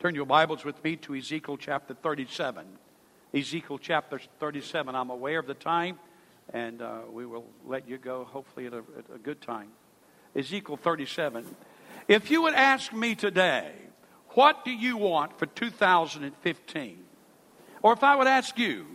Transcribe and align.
Turn 0.00 0.14
your 0.14 0.26
Bibles 0.26 0.64
with 0.64 0.84
me 0.84 0.94
to 0.94 1.16
Ezekiel 1.16 1.56
chapter 1.56 1.92
37. 1.92 2.64
Ezekiel 3.34 3.78
chapter 3.78 4.20
37. 4.38 4.94
I'm 4.94 5.10
aware 5.10 5.40
of 5.40 5.48
the 5.48 5.54
time, 5.54 5.98
and 6.52 6.80
uh, 6.80 7.00
we 7.10 7.26
will 7.26 7.44
let 7.66 7.88
you 7.88 7.98
go 7.98 8.22
hopefully 8.22 8.66
at 8.66 8.74
a, 8.74 8.84
at 8.96 9.12
a 9.12 9.18
good 9.18 9.40
time. 9.40 9.70
Ezekiel 10.36 10.76
37. 10.76 11.44
If 12.06 12.30
you 12.30 12.42
would 12.42 12.54
ask 12.54 12.92
me 12.92 13.16
today, 13.16 13.72
what 14.34 14.64
do 14.64 14.70
you 14.70 14.96
want 14.96 15.36
for 15.36 15.46
2015? 15.46 17.04
Or 17.82 17.92
if 17.92 18.04
I 18.04 18.14
would 18.14 18.28
ask 18.28 18.56
you, 18.56 18.86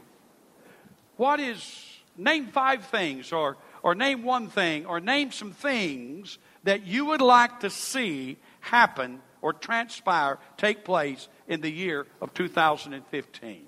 what 1.17 1.41
is, 1.41 1.85
name 2.15 2.47
five 2.47 2.85
things, 2.85 3.33
or, 3.33 3.57
or 3.81 3.93
name 3.93 4.23
one 4.23 4.47
thing, 4.47 4.85
or 4.85 5.01
name 5.01 5.33
some 5.33 5.51
things 5.51 6.37
that 6.63 6.87
you 6.87 7.03
would 7.07 7.21
like 7.21 7.59
to 7.59 7.69
see 7.69 8.37
happen 8.61 9.19
or 9.43 9.51
transpire, 9.51 10.39
take 10.57 10.85
place 10.85 11.27
in 11.49 11.59
the 11.59 11.69
year 11.69 12.07
of 12.21 12.33
2015. 12.33 13.65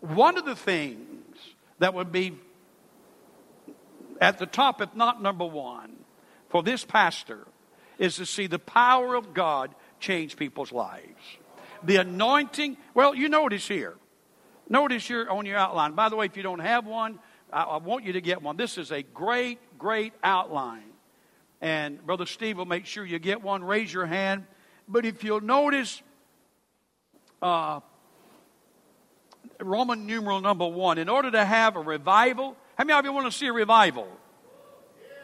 One 0.00 0.36
of 0.36 0.44
the 0.44 0.56
things 0.56 1.38
that 1.78 1.94
would 1.94 2.10
be 2.10 2.36
at 4.20 4.38
the 4.38 4.46
top, 4.46 4.82
if 4.82 4.94
not 4.96 5.22
number 5.22 5.46
one, 5.46 5.92
for 6.48 6.64
this 6.64 6.84
pastor 6.84 7.46
is 7.98 8.16
to 8.16 8.26
see 8.26 8.48
the 8.48 8.58
power 8.58 9.14
of 9.14 9.32
God 9.32 9.72
change 10.00 10.36
people's 10.36 10.72
lives. 10.72 11.22
The 11.84 11.96
anointing, 11.96 12.76
well, 12.94 13.14
you 13.14 13.28
notice 13.28 13.68
here. 13.68 13.94
Notice 14.68 15.06
here 15.06 15.28
on 15.30 15.46
your 15.46 15.56
outline. 15.56 15.92
By 15.92 16.08
the 16.08 16.16
way, 16.16 16.26
if 16.26 16.36
you 16.36 16.42
don't 16.42 16.58
have 16.58 16.84
one, 16.84 17.20
I, 17.52 17.62
I 17.62 17.76
want 17.76 18.04
you 18.04 18.14
to 18.14 18.20
get 18.20 18.42
one. 18.42 18.56
This 18.56 18.76
is 18.76 18.90
a 18.90 19.02
great, 19.02 19.60
great 19.78 20.14
outline. 20.24 20.95
And 21.60 22.04
Brother 22.04 22.26
Steve 22.26 22.58
will 22.58 22.66
make 22.66 22.86
sure 22.86 23.04
you 23.04 23.18
get 23.18 23.42
one. 23.42 23.64
Raise 23.64 23.92
your 23.92 24.06
hand. 24.06 24.44
But 24.88 25.04
if 25.04 25.24
you'll 25.24 25.40
notice, 25.40 26.02
uh, 27.42 27.80
Roman 29.60 30.06
numeral 30.06 30.40
number 30.40 30.66
one, 30.66 30.98
in 30.98 31.08
order 31.08 31.30
to 31.30 31.44
have 31.44 31.76
a 31.76 31.80
revival, 31.80 32.56
how 32.76 32.84
many 32.84 32.98
of 32.98 33.04
you 33.04 33.12
want 33.12 33.30
to 33.30 33.36
see 33.36 33.46
a 33.46 33.52
revival? 33.52 34.08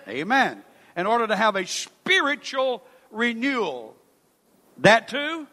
Amen. 0.08 0.62
In 0.97 1.06
order 1.06 1.27
to 1.27 1.36
have 1.36 1.56
a 1.56 1.66
spiritual 1.66 2.83
renewal, 3.11 3.94
that 4.78 5.08
too? 5.08 5.46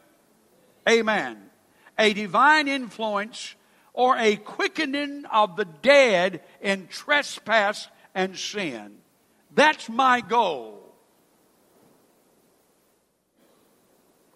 Amen. 0.88 1.38
A 1.97 2.14
divine 2.14 2.67
influence 2.67 3.55
or 3.93 4.17
a 4.17 4.38
quickening 4.38 5.25
of 5.31 5.55
the 5.55 5.66
dead 5.66 6.41
in 6.61 6.88
trespass 6.88 7.89
and 8.16 8.38
sin. 8.38 8.97
That's 9.53 9.89
my 9.89 10.22
goal 10.22 10.80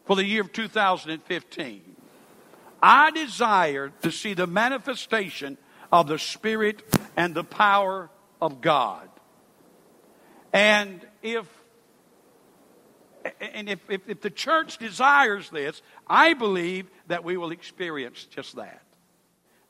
for 0.05 0.15
the 0.15 0.25
year 0.25 0.41
of 0.41 0.51
2015. 0.51 1.95
I 2.81 3.11
desire 3.11 3.91
to 4.01 4.11
see 4.11 4.33
the 4.33 4.47
manifestation 4.47 5.57
of 5.91 6.07
the 6.07 6.19
Spirit 6.19 6.83
and 7.15 7.33
the 7.33 7.43
power 7.43 8.09
of 8.41 8.59
God. 8.59 9.07
And 10.51 11.05
if 11.21 11.47
and 13.39 13.69
if, 13.69 13.79
if, 13.89 14.01
if, 14.09 14.19
the 14.19 14.29
church 14.29 14.77
desires 14.79 15.49
this, 15.49 15.81
I 16.05 16.33
believe 16.33 16.89
that 17.07 17.23
we 17.23 17.37
will 17.37 17.51
experience 17.51 18.25
just 18.25 18.57
that. 18.57 18.83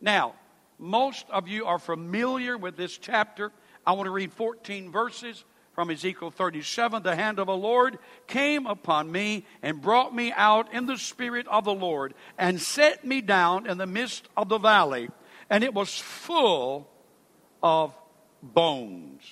Now, 0.02 0.33
most 0.80 1.27
of 1.30 1.47
you 1.47 1.66
are 1.66 1.77
familiar 1.77 2.58
with 2.58 2.75
this 2.77 2.97
chapter. 2.97 3.52
I 3.86 3.94
want 3.94 4.08
to 4.08 4.12
read 4.12 4.34
14 4.34 4.92
verses 4.92 5.44
from 5.73 5.89
Ezekiel 5.89 6.31
37. 6.31 7.03
The 7.03 7.16
hand 7.16 7.39
of 7.39 7.48
the 7.48 7.56
Lord 7.56 7.98
came 8.28 8.66
upon 8.66 9.12
me 9.12 9.45
and 9.62 9.81
brought 9.81 10.16
me 10.16 10.31
out 10.31 10.73
in 10.73 10.86
the 10.86 10.98
spirit 10.98 11.48
of 11.48 11.66
the 11.66 11.73
Lord 11.73 12.14
and 12.38 12.61
set 12.61 13.04
me 13.04 13.22
down 13.22 13.67
in 13.67 13.78
the 13.78 13.88
midst 13.88 14.30
of 14.38 14.50
the 14.50 14.59
valley, 14.59 15.09
and 15.50 15.64
it 15.64 15.73
was 15.73 15.98
full 15.98 16.88
of 17.61 17.93
bones. 18.42 19.23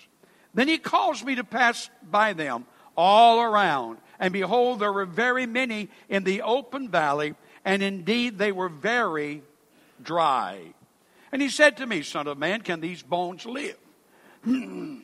Then 0.54 0.68
he 0.68 0.78
caused 0.78 1.26
me 1.26 1.36
to 1.36 1.44
pass 1.44 1.90
by 2.04 2.34
them 2.34 2.66
all 2.98 3.42
around, 3.42 4.00
and 4.20 4.34
behold, 4.34 4.80
there 4.80 4.92
were 4.92 5.06
very 5.06 5.46
many 5.46 5.90
in 6.10 6.24
the 6.24 6.42
open 6.42 6.90
valley, 6.90 7.36
and 7.64 7.82
indeed 7.82 8.38
they 8.38 8.52
were 8.52 8.68
very 8.70 9.44
dry. 10.02 10.74
And 11.32 11.42
he 11.42 11.50
said 11.50 11.78
to 11.78 11.86
me, 11.86 12.02
Son 12.02 12.28
of 12.28 12.38
man, 12.38 12.62
can 12.62 12.82
these 12.82 13.02
bones 13.02 13.46
live? 13.46 13.78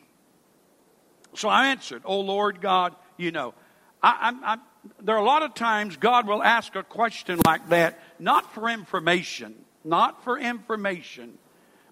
so 1.33 1.49
I 1.49 1.67
answered, 1.67 2.03
Oh 2.05 2.21
Lord 2.21 2.61
God, 2.61 2.95
you 3.17 3.31
know. 3.31 3.53
I, 4.01 4.31
I, 4.31 4.53
I, 4.53 4.57
there 5.01 5.15
are 5.15 5.21
a 5.21 5.25
lot 5.25 5.43
of 5.43 5.53
times 5.53 5.97
God 5.97 6.27
will 6.27 6.43
ask 6.43 6.75
a 6.75 6.83
question 6.83 7.39
like 7.45 7.69
that, 7.69 7.99
not 8.19 8.53
for 8.53 8.69
information, 8.69 9.55
not 9.83 10.23
for 10.23 10.37
information, 10.37 11.37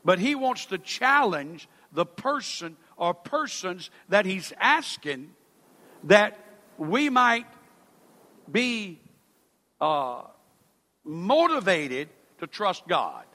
but 0.03 0.19
He 0.19 0.35
wants 0.35 0.67
to 0.67 0.77
challenge 0.77 1.67
the 1.91 2.05
person 2.05 2.77
or 2.97 3.13
persons 3.13 3.89
that 4.09 4.25
He's 4.25 4.53
asking 4.59 5.31
that 6.03 6.39
we 6.77 7.09
might 7.09 7.47
be 8.51 8.99
uh, 9.81 10.21
motivated 11.03 12.09
to 12.39 12.47
trust 12.47 12.87
God. 12.87 13.25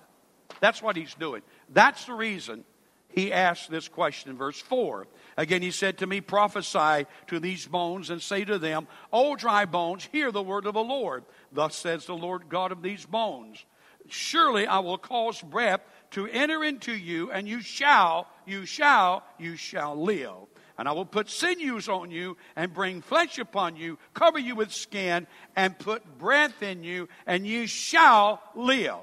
That's 0.60 0.82
what 0.82 0.96
He's 0.96 1.14
doing. 1.14 1.42
That's 1.68 2.04
the 2.04 2.14
reason 2.14 2.64
he 3.12 3.32
asked 3.32 3.70
this 3.70 3.88
question 3.88 4.30
in 4.30 4.36
verse 4.36 4.60
4. 4.60 5.06
Again, 5.36 5.62
he 5.62 5.70
said 5.70 5.98
to 5.98 6.06
me, 6.06 6.20
Prophesy 6.20 7.06
to 7.28 7.40
these 7.40 7.66
bones 7.66 8.10
and 8.10 8.22
say 8.22 8.44
to 8.44 8.58
them, 8.58 8.86
O 9.12 9.36
dry 9.36 9.64
bones, 9.64 10.08
hear 10.10 10.30
the 10.30 10.42
word 10.42 10.66
of 10.66 10.74
the 10.74 10.82
Lord. 10.82 11.24
Thus 11.52 11.74
says 11.74 12.06
the 12.06 12.14
Lord 12.14 12.48
God 12.48 12.72
of 12.72 12.82
these 12.82 13.04
bones. 13.04 13.64
Surely 14.08 14.66
I 14.66 14.78
will 14.80 14.98
cause 14.98 15.40
breath 15.40 15.80
to 16.12 16.26
enter 16.26 16.64
into 16.64 16.92
you, 16.92 17.30
and 17.30 17.48
you 17.48 17.60
shall, 17.60 18.26
you 18.46 18.66
shall, 18.66 19.22
you 19.38 19.56
shall 19.56 20.00
live. 20.00 20.34
And 20.78 20.88
I 20.88 20.92
will 20.92 21.04
put 21.04 21.28
sinews 21.28 21.88
on 21.88 22.10
you 22.10 22.36
and 22.56 22.72
bring 22.72 23.02
flesh 23.02 23.38
upon 23.38 23.76
you, 23.76 23.98
cover 24.14 24.38
you 24.38 24.56
with 24.56 24.72
skin, 24.72 25.26
and 25.54 25.78
put 25.78 26.18
breath 26.18 26.62
in 26.62 26.82
you, 26.82 27.08
and 27.26 27.46
you 27.46 27.66
shall 27.66 28.42
live. 28.54 28.96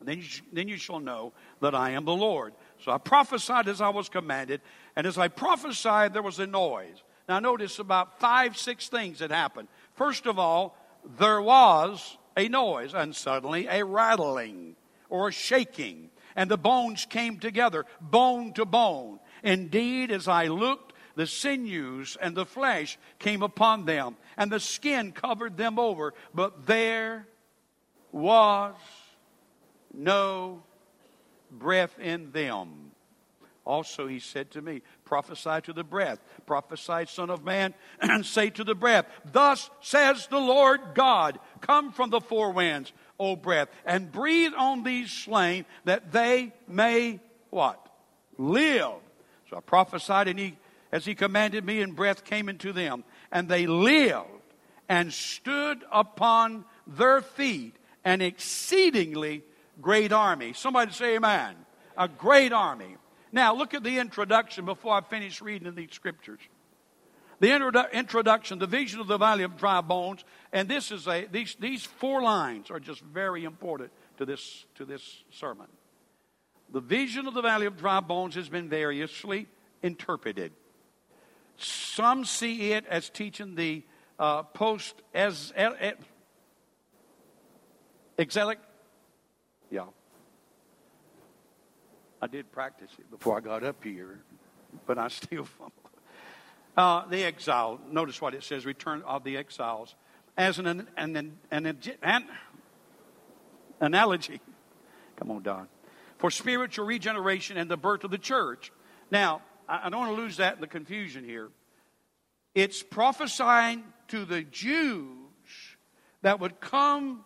Then 0.00 0.18
you, 0.18 0.24
then 0.52 0.68
you 0.68 0.76
shall 0.76 1.00
know 1.00 1.32
that 1.60 1.74
I 1.74 1.90
am 1.90 2.04
the 2.04 2.14
Lord. 2.14 2.54
So 2.86 2.92
I 2.92 2.98
prophesied 2.98 3.66
as 3.66 3.80
I 3.80 3.88
was 3.88 4.08
commanded, 4.08 4.60
and 4.94 5.08
as 5.08 5.18
I 5.18 5.26
prophesied, 5.26 6.14
there 6.14 6.22
was 6.22 6.38
a 6.38 6.46
noise. 6.46 7.02
Now, 7.28 7.40
notice 7.40 7.80
about 7.80 8.20
five, 8.20 8.56
six 8.56 8.88
things 8.88 9.18
that 9.18 9.32
happened. 9.32 9.66
First 9.94 10.24
of 10.24 10.38
all, 10.38 10.78
there 11.18 11.42
was 11.42 12.16
a 12.36 12.46
noise, 12.46 12.94
and 12.94 13.12
suddenly 13.12 13.66
a 13.66 13.84
rattling 13.84 14.76
or 15.10 15.26
a 15.26 15.32
shaking, 15.32 16.10
and 16.36 16.48
the 16.48 16.56
bones 16.56 17.06
came 17.06 17.40
together, 17.40 17.86
bone 18.00 18.52
to 18.52 18.64
bone. 18.64 19.18
Indeed, 19.42 20.12
as 20.12 20.28
I 20.28 20.46
looked, 20.46 20.92
the 21.16 21.26
sinews 21.26 22.16
and 22.22 22.36
the 22.36 22.46
flesh 22.46 22.98
came 23.18 23.42
upon 23.42 23.86
them, 23.86 24.16
and 24.36 24.52
the 24.52 24.60
skin 24.60 25.10
covered 25.10 25.56
them 25.56 25.80
over, 25.80 26.14
but 26.32 26.66
there 26.66 27.26
was 28.12 28.76
no 29.92 30.62
breath 31.58 31.98
in 31.98 32.32
them. 32.32 32.92
Also, 33.66 34.06
he 34.06 34.20
said 34.20 34.52
to 34.52 34.62
me, 34.62 34.80
Prophesy 35.04 35.60
to 35.64 35.72
the 35.72 35.82
breath, 35.82 36.20
prophesy, 36.46 37.04
Son 37.06 37.30
of 37.30 37.44
Man, 37.44 37.74
and 38.00 38.24
say 38.26 38.48
to 38.50 38.62
the 38.62 38.76
breath, 38.76 39.06
Thus 39.32 39.68
says 39.80 40.28
the 40.28 40.38
Lord 40.38 40.80
God, 40.94 41.40
Come 41.60 41.92
from 41.92 42.10
the 42.10 42.20
four 42.20 42.52
winds, 42.52 42.92
O 43.18 43.34
breath, 43.34 43.68
and 43.84 44.12
breathe 44.12 44.52
on 44.56 44.84
these 44.84 45.10
slain 45.10 45.66
that 45.84 46.12
they 46.12 46.52
may 46.68 47.20
what? 47.50 47.84
Live. 48.38 49.00
So 49.50 49.56
I 49.56 49.60
prophesied, 49.60 50.28
and 50.28 50.38
he, 50.38 50.56
as 50.92 51.04
he 51.04 51.16
commanded 51.16 51.64
me, 51.64 51.80
and 51.80 51.96
breath 51.96 52.24
came 52.24 52.48
into 52.48 52.72
them, 52.72 53.02
and 53.32 53.48
they 53.48 53.66
lived 53.66 54.28
and 54.88 55.12
stood 55.12 55.84
upon 55.90 56.64
their 56.86 57.20
feet, 57.20 57.74
an 58.04 58.20
exceedingly 58.20 59.42
great 59.80 60.12
army. 60.12 60.52
Somebody 60.52 60.92
say 60.92 61.16
amen. 61.16 61.56
A 61.96 62.08
great 62.08 62.52
army. 62.52 62.96
Now, 63.32 63.54
look 63.54 63.74
at 63.74 63.82
the 63.82 63.98
introduction 63.98 64.64
before 64.64 64.94
I 64.94 65.00
finish 65.00 65.40
reading 65.40 65.74
these 65.74 65.92
scriptures. 65.92 66.40
The 67.38 67.48
introdu- 67.48 67.92
introduction, 67.92 68.58
the 68.58 68.66
vision 68.66 69.00
of 69.00 69.08
the 69.08 69.18
valley 69.18 69.44
of 69.44 69.58
dry 69.58 69.82
bones, 69.82 70.24
and 70.52 70.68
this 70.68 70.90
is 70.90 71.06
a 71.06 71.26
these 71.26 71.54
these 71.60 71.84
four 71.84 72.22
lines 72.22 72.70
are 72.70 72.80
just 72.80 73.02
very 73.02 73.44
important 73.44 73.90
to 74.16 74.24
this 74.24 74.64
to 74.76 74.86
this 74.86 75.24
sermon. 75.30 75.66
The 76.72 76.80
vision 76.80 77.26
of 77.26 77.34
the 77.34 77.42
valley 77.42 77.66
of 77.66 77.76
dry 77.76 78.00
bones 78.00 78.34
has 78.36 78.48
been 78.48 78.68
variously 78.68 79.48
interpreted. 79.82 80.52
Some 81.58 82.24
see 82.24 82.72
it 82.72 82.86
as 82.86 83.08
teaching 83.10 83.54
the 83.54 83.82
uh, 84.18 84.42
post 84.42 84.94
as 85.14 85.52
exilic 88.18 88.58
yeah. 89.70 89.86
I 92.20 92.26
did 92.26 92.50
practice 92.50 92.90
it 92.98 93.10
before 93.10 93.36
I 93.36 93.40
got 93.40 93.62
up 93.62 93.82
here, 93.84 94.20
but 94.86 94.98
I 94.98 95.08
still 95.08 95.44
fumble. 95.44 95.72
Uh, 96.76 97.06
the 97.06 97.24
exile, 97.24 97.80
notice 97.90 98.20
what 98.20 98.34
it 98.34 98.42
says 98.42 98.66
return 98.66 99.02
of 99.02 99.24
the 99.24 99.36
exiles. 99.36 99.94
as 100.36 100.58
an, 100.58 100.66
an, 100.66 100.88
an, 100.96 101.38
an, 101.50 101.78
an 102.02 102.24
analogy. 103.80 104.40
Come 105.16 105.30
on, 105.30 105.42
Don. 105.42 105.68
For 106.18 106.30
spiritual 106.30 106.86
regeneration 106.86 107.56
and 107.56 107.70
the 107.70 107.76
birth 107.76 108.04
of 108.04 108.10
the 108.10 108.18
church. 108.18 108.72
Now, 109.10 109.42
I 109.68 109.88
don't 109.88 110.00
want 110.00 110.16
to 110.16 110.22
lose 110.22 110.36
that 110.36 110.56
in 110.56 110.60
the 110.60 110.66
confusion 110.66 111.24
here. 111.24 111.48
It's 112.54 112.82
prophesying 112.82 113.84
to 114.08 114.24
the 114.24 114.42
Jews 114.42 115.06
that 116.22 116.40
would 116.40 116.60
come 116.60 117.24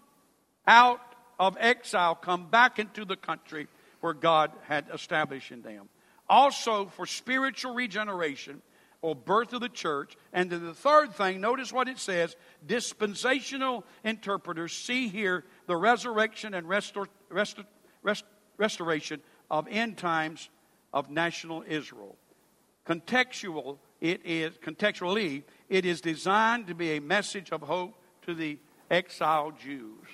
out 0.66 1.00
of 1.40 1.56
exile, 1.58 2.14
come 2.14 2.48
back 2.48 2.78
into 2.78 3.06
the 3.06 3.16
country 3.16 3.66
where 4.00 4.12
God 4.12 4.52
had 4.68 4.84
established 4.92 5.50
in 5.50 5.62
them. 5.62 5.88
Also, 6.28 6.86
for 6.86 7.06
spiritual 7.06 7.74
regeneration 7.74 8.60
or 9.00 9.14
birth 9.14 9.54
of 9.54 9.62
the 9.62 9.68
church. 9.70 10.16
And 10.34 10.50
then 10.50 10.64
the 10.64 10.74
third 10.74 11.14
thing, 11.14 11.40
notice 11.40 11.72
what 11.72 11.88
it 11.88 11.98
says 11.98 12.36
dispensational 12.66 13.84
interpreters 14.04 14.74
see 14.74 15.08
here 15.08 15.44
the 15.66 15.76
resurrection 15.76 16.52
and 16.52 16.66
restor, 16.66 17.06
rest, 17.30 17.56
restoration 18.58 19.20
of 19.50 19.66
end 19.70 19.96
times 19.96 20.50
of 20.92 21.10
national 21.10 21.64
Israel. 21.66 22.16
Contextual, 22.86 23.78
it 24.02 24.20
is 24.26 24.52
contextually, 24.58 25.44
it 25.70 25.86
is 25.86 26.02
designed 26.02 26.66
to 26.66 26.74
be 26.74 26.96
a 26.96 27.00
message 27.00 27.50
of 27.50 27.62
hope 27.62 27.94
to 28.26 28.34
the 28.34 28.58
exiled 28.90 29.58
Jews. 29.58 30.04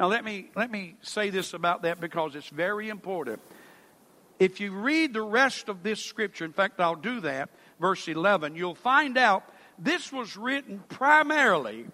Now 0.00 0.06
let 0.06 0.24
me 0.24 0.50
let 0.56 0.70
me 0.70 0.94
say 1.02 1.28
this 1.28 1.52
about 1.52 1.82
that 1.82 2.00
because 2.00 2.34
it's 2.34 2.48
very 2.48 2.88
important. 2.88 3.38
If 4.38 4.58
you 4.58 4.72
read 4.72 5.12
the 5.12 5.20
rest 5.20 5.68
of 5.68 5.82
this 5.82 6.02
scripture, 6.02 6.46
in 6.46 6.54
fact 6.54 6.80
I'll 6.80 6.94
do 6.94 7.20
that, 7.20 7.50
verse 7.78 8.08
11, 8.08 8.56
you'll 8.56 8.74
find 8.74 9.18
out 9.18 9.44
this 9.78 10.10
was 10.10 10.38
written 10.38 10.82
primarily 10.88 11.84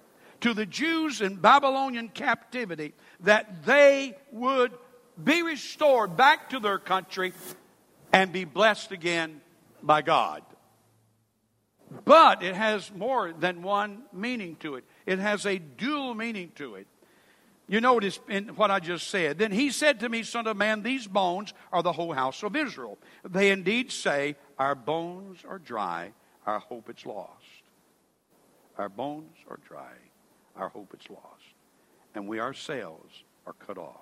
to 0.42 0.54
the 0.54 0.64
Jews 0.64 1.20
in 1.20 1.34
Babylonian 1.34 2.08
captivity 2.08 2.94
that 3.20 3.64
they 3.64 4.16
would 4.30 4.70
be 5.22 5.42
restored 5.42 6.16
back 6.16 6.50
to 6.50 6.60
their 6.60 6.78
country 6.78 7.32
and 8.12 8.32
be 8.32 8.44
blessed 8.44 8.92
again 8.92 9.40
by 9.82 10.02
God. 10.02 10.44
But 12.04 12.44
it 12.44 12.54
has 12.54 12.92
more 12.92 13.32
than 13.32 13.64
one 13.64 14.02
meaning 14.12 14.54
to 14.60 14.76
it. 14.76 14.84
It 15.06 15.18
has 15.18 15.44
a 15.44 15.58
dual 15.58 16.14
meaning 16.14 16.52
to 16.54 16.76
it. 16.76 16.86
You 17.68 17.80
notice 17.80 18.20
in 18.28 18.48
what 18.48 18.70
I 18.70 18.78
just 18.78 19.08
said. 19.08 19.38
Then 19.38 19.50
he 19.50 19.70
said 19.70 20.00
to 20.00 20.08
me, 20.08 20.22
Son 20.22 20.46
of 20.46 20.56
man, 20.56 20.82
these 20.82 21.06
bones 21.06 21.52
are 21.72 21.82
the 21.82 21.92
whole 21.92 22.12
house 22.12 22.42
of 22.44 22.54
Israel. 22.54 22.96
They 23.28 23.50
indeed 23.50 23.90
say, 23.90 24.36
Our 24.58 24.76
bones 24.76 25.40
are 25.48 25.58
dry, 25.58 26.12
our 26.46 26.60
hope 26.60 26.88
is 26.88 27.04
lost. 27.04 27.30
Our 28.78 28.88
bones 28.88 29.36
are 29.50 29.58
dry, 29.66 29.94
our 30.54 30.68
hope 30.68 30.94
is 30.98 31.10
lost. 31.10 31.42
And 32.14 32.28
we 32.28 32.38
ourselves 32.38 33.24
are 33.46 33.54
cut 33.54 33.78
off. 33.78 34.00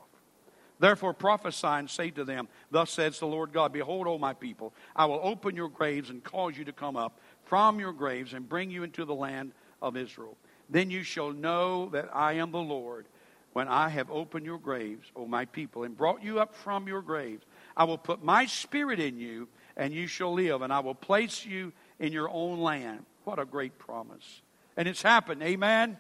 Therefore 0.79 1.15
prophesy 1.15 1.67
and 1.67 1.89
say 1.89 2.11
to 2.11 2.25
them, 2.25 2.49
Thus 2.71 2.91
says 2.91 3.19
the 3.19 3.27
Lord 3.27 3.53
God, 3.53 3.73
Behold, 3.73 4.07
O 4.07 4.19
my 4.19 4.35
people, 4.35 4.75
I 4.95 5.07
will 5.07 5.21
open 5.23 5.57
your 5.57 5.71
graves 5.71 6.11
and 6.11 6.23
cause 6.23 6.59
you 6.59 6.65
to 6.65 6.73
come 6.73 6.97
up 6.97 7.19
from 7.45 7.81
your 7.81 7.93
graves 7.93 8.35
and 8.35 8.47
bring 8.47 8.71
you 8.71 8.83
into 8.83 9.07
the 9.07 9.15
land 9.15 9.53
of 9.81 9.97
Israel. 9.97 10.37
Then 10.69 10.91
you 10.91 11.03
shall 11.03 11.33
know 11.33 11.89
that 11.91 12.11
I 12.15 12.35
am 12.35 12.51
the 12.51 12.59
Lord 12.59 13.07
when 13.55 13.69
I 13.69 13.89
have 13.89 14.11
opened 14.11 14.45
your 14.45 14.59
graves, 14.59 15.11
O 15.17 15.27
my 15.27 15.47
people, 15.47 15.85
and 15.85 15.97
brought 15.97 16.23
you 16.23 16.41
up 16.41 16.55
from 16.55 16.87
your 16.87 17.01
graves. 17.01 17.47
I 17.77 17.85
will 17.85 17.99
put 17.99 18.23
my 18.23 18.47
spirit 18.47 19.01
in 19.01 19.19
you, 19.19 19.49
and 19.77 19.95
you 19.95 20.07
shall 20.07 20.35
live, 20.35 20.61
and 20.61 20.73
I 20.73 20.81
will 20.81 20.95
place 20.95 21.47
you 21.47 21.73
in 21.99 22.13
your 22.13 22.29
own 22.29 22.59
land. 22.59 23.07
What 23.23 23.39
a 23.39 23.45
great 23.45 23.79
promise. 23.79 24.43
And 24.77 24.89
it's 24.89 25.03
happened. 25.03 25.43
Amen. 25.43 25.97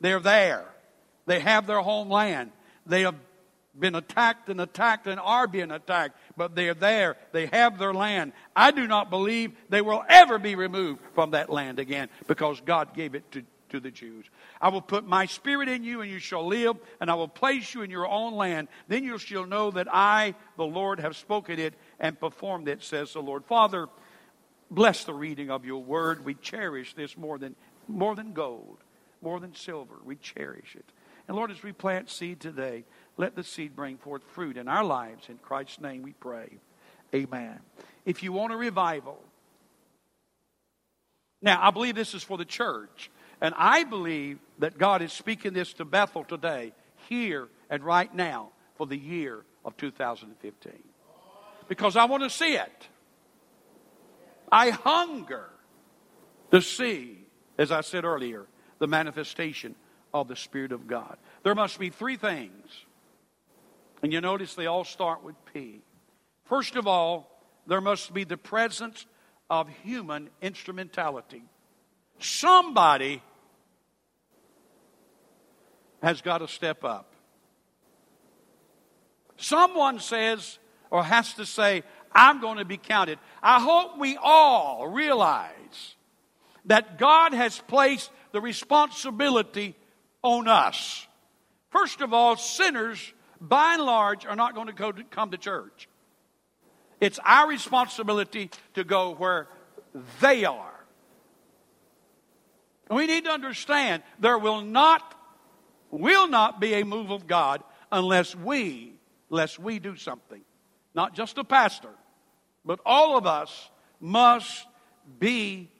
They're 0.00 0.20
there. 0.20 0.64
They 1.26 1.40
have 1.40 1.66
their 1.66 1.80
homeland. 1.80 2.52
They 2.86 3.02
have 3.02 3.16
been 3.78 3.94
attacked 3.94 4.48
and 4.48 4.60
attacked 4.60 5.06
and 5.06 5.18
are 5.18 5.48
being 5.48 5.72
attacked, 5.72 6.16
but 6.36 6.54
they're 6.54 6.74
there. 6.74 7.16
They 7.32 7.46
have 7.46 7.78
their 7.78 7.94
land. 7.94 8.32
I 8.54 8.70
do 8.70 8.86
not 8.86 9.10
believe 9.10 9.52
they 9.70 9.80
will 9.80 10.04
ever 10.08 10.38
be 10.38 10.54
removed 10.54 11.00
from 11.14 11.32
that 11.32 11.50
land 11.50 11.78
again 11.78 12.10
because 12.28 12.60
God 12.60 12.94
gave 12.94 13.14
it 13.14 13.30
to, 13.32 13.42
to 13.72 13.80
the 13.80 13.90
Jews. 13.90 14.24
I 14.60 14.68
will 14.68 14.80
put 14.80 15.06
my 15.06 15.26
spirit 15.26 15.68
in 15.68 15.82
you 15.82 16.00
and 16.00 16.10
you 16.10 16.18
shall 16.18 16.46
live, 16.46 16.76
and 17.00 17.10
I 17.10 17.14
will 17.14 17.28
place 17.28 17.74
you 17.74 17.82
in 17.82 17.90
your 17.90 18.06
own 18.06 18.34
land. 18.34 18.68
Then 18.88 19.02
you 19.02 19.18
shall 19.18 19.46
know 19.46 19.72
that 19.72 19.88
I, 19.92 20.34
the 20.56 20.64
Lord, 20.64 21.00
have 21.00 21.16
spoken 21.16 21.58
it 21.58 21.74
and 21.98 22.18
performed 22.18 22.68
it, 22.68 22.82
says 22.82 23.12
the 23.12 23.20
Lord. 23.20 23.44
Father, 23.44 23.88
bless 24.70 25.04
the 25.04 25.14
reading 25.14 25.50
of 25.50 25.64
your 25.64 25.82
word. 25.82 26.24
We 26.24 26.34
cherish 26.34 26.94
this 26.94 27.16
more 27.16 27.38
than, 27.38 27.56
more 27.88 28.14
than 28.14 28.32
gold, 28.32 28.78
more 29.20 29.40
than 29.40 29.54
silver. 29.54 29.96
We 30.04 30.16
cherish 30.16 30.76
it. 30.76 30.86
And 31.26 31.36
Lord, 31.36 31.50
as 31.50 31.62
we 31.62 31.72
plant 31.72 32.10
seed 32.10 32.40
today, 32.40 32.84
let 33.16 33.36
the 33.36 33.44
seed 33.44 33.74
bring 33.76 33.96
forth 33.96 34.22
fruit 34.22 34.56
in 34.56 34.68
our 34.68 34.84
lives. 34.84 35.28
In 35.28 35.38
Christ's 35.38 35.80
name 35.80 36.02
we 36.02 36.12
pray. 36.12 36.58
Amen. 37.14 37.58
If 38.04 38.22
you 38.22 38.32
want 38.32 38.52
a 38.52 38.56
revival, 38.56 39.22
now 41.40 41.60
I 41.60 41.70
believe 41.70 41.94
this 41.94 42.14
is 42.14 42.22
for 42.22 42.38
the 42.38 42.44
church. 42.44 43.10
And 43.42 43.54
I 43.58 43.84
believe 43.84 44.38
that 44.60 44.78
God 44.78 45.02
is 45.02 45.12
speaking 45.12 45.52
this 45.52 45.74
to 45.74 45.84
Bethel 45.84 46.24
today, 46.24 46.72
here 47.10 47.48
and 47.68 47.84
right 47.84 48.12
now, 48.14 48.52
for 48.76 48.86
the 48.86 48.96
year 48.96 49.44
of 49.64 49.76
2015. 49.76 50.72
Because 51.68 51.96
I 51.96 52.06
want 52.06 52.22
to 52.22 52.30
see 52.30 52.54
it. 52.54 52.88
I 54.50 54.70
hunger 54.70 55.50
to 56.50 56.62
see, 56.62 57.26
as 57.58 57.70
I 57.70 57.82
said 57.82 58.04
earlier, 58.04 58.46
the 58.78 58.86
manifestation 58.86 59.74
of 60.14 60.28
the 60.28 60.36
Spirit 60.36 60.72
of 60.72 60.86
God. 60.86 61.18
There 61.42 61.54
must 61.54 61.78
be 61.78 61.90
three 61.90 62.16
things 62.16 62.86
and 64.02 64.12
you 64.12 64.20
notice 64.20 64.54
they 64.54 64.66
all 64.66 64.84
start 64.84 65.22
with 65.22 65.36
P. 65.52 65.80
First 66.44 66.74
of 66.74 66.86
all, 66.86 67.30
there 67.66 67.80
must 67.80 68.12
be 68.12 68.24
the 68.24 68.36
presence 68.36 69.06
of 69.48 69.68
human 69.84 70.28
instrumentality. 70.42 71.44
Somebody 72.18 73.22
has 76.02 76.20
got 76.20 76.38
to 76.38 76.48
step 76.48 76.84
up. 76.84 77.12
Someone 79.36 79.98
says 79.98 80.58
or 80.90 81.02
has 81.02 81.34
to 81.34 81.46
say, 81.46 81.82
I'm 82.12 82.40
going 82.40 82.58
to 82.58 82.64
be 82.64 82.76
counted. 82.76 83.18
I 83.42 83.60
hope 83.60 83.98
we 83.98 84.18
all 84.20 84.86
realize 84.88 85.96
that 86.66 86.98
God 86.98 87.32
has 87.32 87.58
placed 87.66 88.10
the 88.32 88.40
responsibility 88.40 89.74
on 90.22 90.48
us. 90.48 91.06
First 91.70 92.02
of 92.02 92.12
all, 92.12 92.36
sinners 92.36 93.12
by 93.42 93.74
and 93.74 93.82
large, 93.82 94.24
are 94.24 94.36
not 94.36 94.54
going 94.54 94.68
to, 94.68 94.72
go 94.72 94.92
to 94.92 95.02
come 95.02 95.32
to 95.32 95.36
church. 95.36 95.88
It's 97.00 97.18
our 97.24 97.48
responsibility 97.48 98.50
to 98.74 98.84
go 98.84 99.14
where 99.14 99.48
they 100.20 100.44
are. 100.44 100.84
We 102.88 103.06
need 103.06 103.24
to 103.24 103.30
understand 103.30 104.04
there 104.20 104.38
will 104.38 104.60
not 104.60 105.14
will 105.92 106.26
not 106.26 106.60
be 106.60 106.74
a 106.74 106.84
move 106.84 107.10
of 107.10 107.28
God 107.28 107.62
unless 107.92 108.34
we 108.34 108.94
unless 109.30 109.58
we 109.58 109.78
do 109.78 109.96
something. 109.96 110.42
Not 110.94 111.14
just 111.14 111.38
a 111.38 111.44
pastor, 111.44 111.88
but 112.64 112.80
all 112.84 113.16
of 113.16 113.26
us 113.26 113.70
must 113.98 114.66
be 115.18 115.70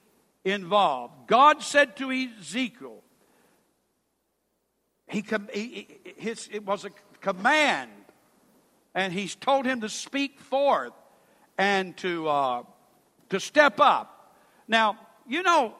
involved. 0.43 1.27
God 1.27 1.61
said 1.61 1.95
to 1.97 2.11
Ezekiel, 2.11 3.03
he, 5.07 5.23
he 5.53 5.87
his, 6.17 6.49
it 6.51 6.65
was 6.65 6.85
a 6.85 6.89
command. 7.21 7.91
And 8.95 9.13
he's 9.13 9.35
told 9.35 9.65
him 9.65 9.81
to 9.81 9.89
speak 9.89 10.39
forth 10.39 10.93
and 11.57 11.95
to, 11.97 12.27
uh, 12.27 12.63
to 13.29 13.39
step 13.39 13.79
up. 13.79 14.35
Now, 14.67 14.97
you 15.27 15.43
know, 15.43 15.75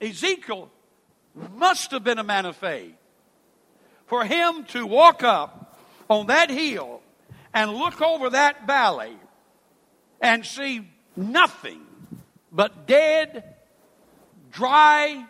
Ezekiel 0.00 0.70
must 1.54 1.90
have 1.92 2.04
been 2.04 2.18
a 2.18 2.24
man 2.24 2.46
of 2.46 2.56
faith. 2.56 2.94
For 4.12 4.26
him 4.26 4.64
to 4.64 4.86
walk 4.86 5.22
up 5.22 5.80
on 6.10 6.26
that 6.26 6.50
hill 6.50 7.00
and 7.54 7.72
look 7.72 8.02
over 8.02 8.28
that 8.28 8.66
valley 8.66 9.16
and 10.20 10.44
see 10.44 10.86
nothing 11.16 11.80
but 12.52 12.86
dead, 12.86 13.54
dry 14.50 15.24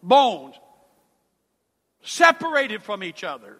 bones 0.00 0.54
separated 2.04 2.84
from 2.84 3.02
each 3.02 3.24
other. 3.24 3.58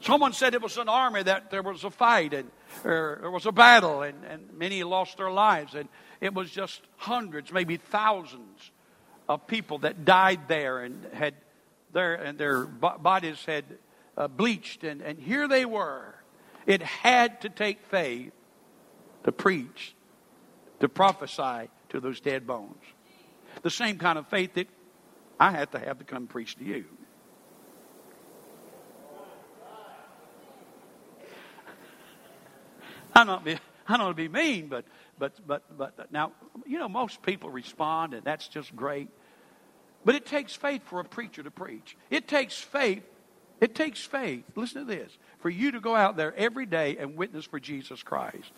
Someone 0.00 0.32
said 0.32 0.54
it 0.54 0.60
was 0.60 0.76
an 0.76 0.88
army 0.88 1.22
that 1.22 1.52
there 1.52 1.62
was 1.62 1.84
a 1.84 1.90
fight 1.90 2.34
and 2.34 2.50
er, 2.84 3.18
there 3.20 3.30
was 3.30 3.46
a 3.46 3.52
battle 3.52 4.02
and, 4.02 4.24
and 4.24 4.52
many 4.54 4.82
lost 4.82 5.18
their 5.18 5.30
lives. 5.30 5.76
And 5.76 5.88
it 6.20 6.34
was 6.34 6.50
just 6.50 6.80
hundreds, 6.96 7.52
maybe 7.52 7.76
thousands 7.76 8.72
of 9.28 9.46
people 9.46 9.78
that 9.78 10.04
died 10.04 10.48
there 10.48 10.80
and 10.80 11.06
had 11.12 11.34
their, 11.92 12.14
and 12.14 12.38
their 12.38 12.64
bodies 12.64 13.44
had 13.44 13.64
uh, 14.16 14.28
bleached, 14.28 14.84
and, 14.84 15.00
and 15.02 15.18
here 15.18 15.48
they 15.48 15.64
were. 15.64 16.14
It 16.66 16.82
had 16.82 17.40
to 17.42 17.48
take 17.48 17.82
faith 17.86 18.32
to 19.24 19.32
preach, 19.32 19.94
to 20.80 20.88
prophesy 20.88 21.68
to 21.90 22.00
those 22.00 22.20
dead 22.20 22.46
bones. 22.46 22.82
The 23.62 23.70
same 23.70 23.98
kind 23.98 24.18
of 24.18 24.26
faith 24.28 24.54
that 24.54 24.68
I 25.38 25.50
had 25.50 25.72
to 25.72 25.78
have 25.78 25.98
to 25.98 26.04
come 26.04 26.26
preach 26.26 26.56
to 26.56 26.64
you. 26.64 26.84
I'm 33.14 33.26
not 33.26 33.44
be, 33.44 33.58
I 33.88 33.96
don't 33.96 34.06
want 34.06 34.16
to 34.16 34.22
be 34.22 34.28
mean, 34.28 34.68
but, 34.68 34.84
but, 35.18 35.32
but, 35.46 35.76
but 35.76 36.12
now, 36.12 36.32
you 36.66 36.78
know, 36.78 36.88
most 36.88 37.22
people 37.22 37.50
respond, 37.50 38.14
and 38.14 38.24
that's 38.24 38.48
just 38.48 38.74
great. 38.76 39.08
But 40.04 40.14
it 40.14 40.26
takes 40.26 40.54
faith 40.54 40.82
for 40.84 41.00
a 41.00 41.04
preacher 41.04 41.42
to 41.42 41.50
preach. 41.50 41.96
It 42.10 42.26
takes 42.26 42.58
faith. 42.58 43.02
It 43.60 43.74
takes 43.74 44.00
faith. 44.04 44.44
Listen 44.56 44.86
to 44.86 44.94
this 44.94 45.16
for 45.40 45.50
you 45.50 45.72
to 45.72 45.80
go 45.80 45.94
out 45.94 46.16
there 46.16 46.34
every 46.36 46.66
day 46.66 46.96
and 46.98 47.16
witness 47.16 47.44
for 47.44 47.60
Jesus 47.60 48.02
Christ. 48.02 48.52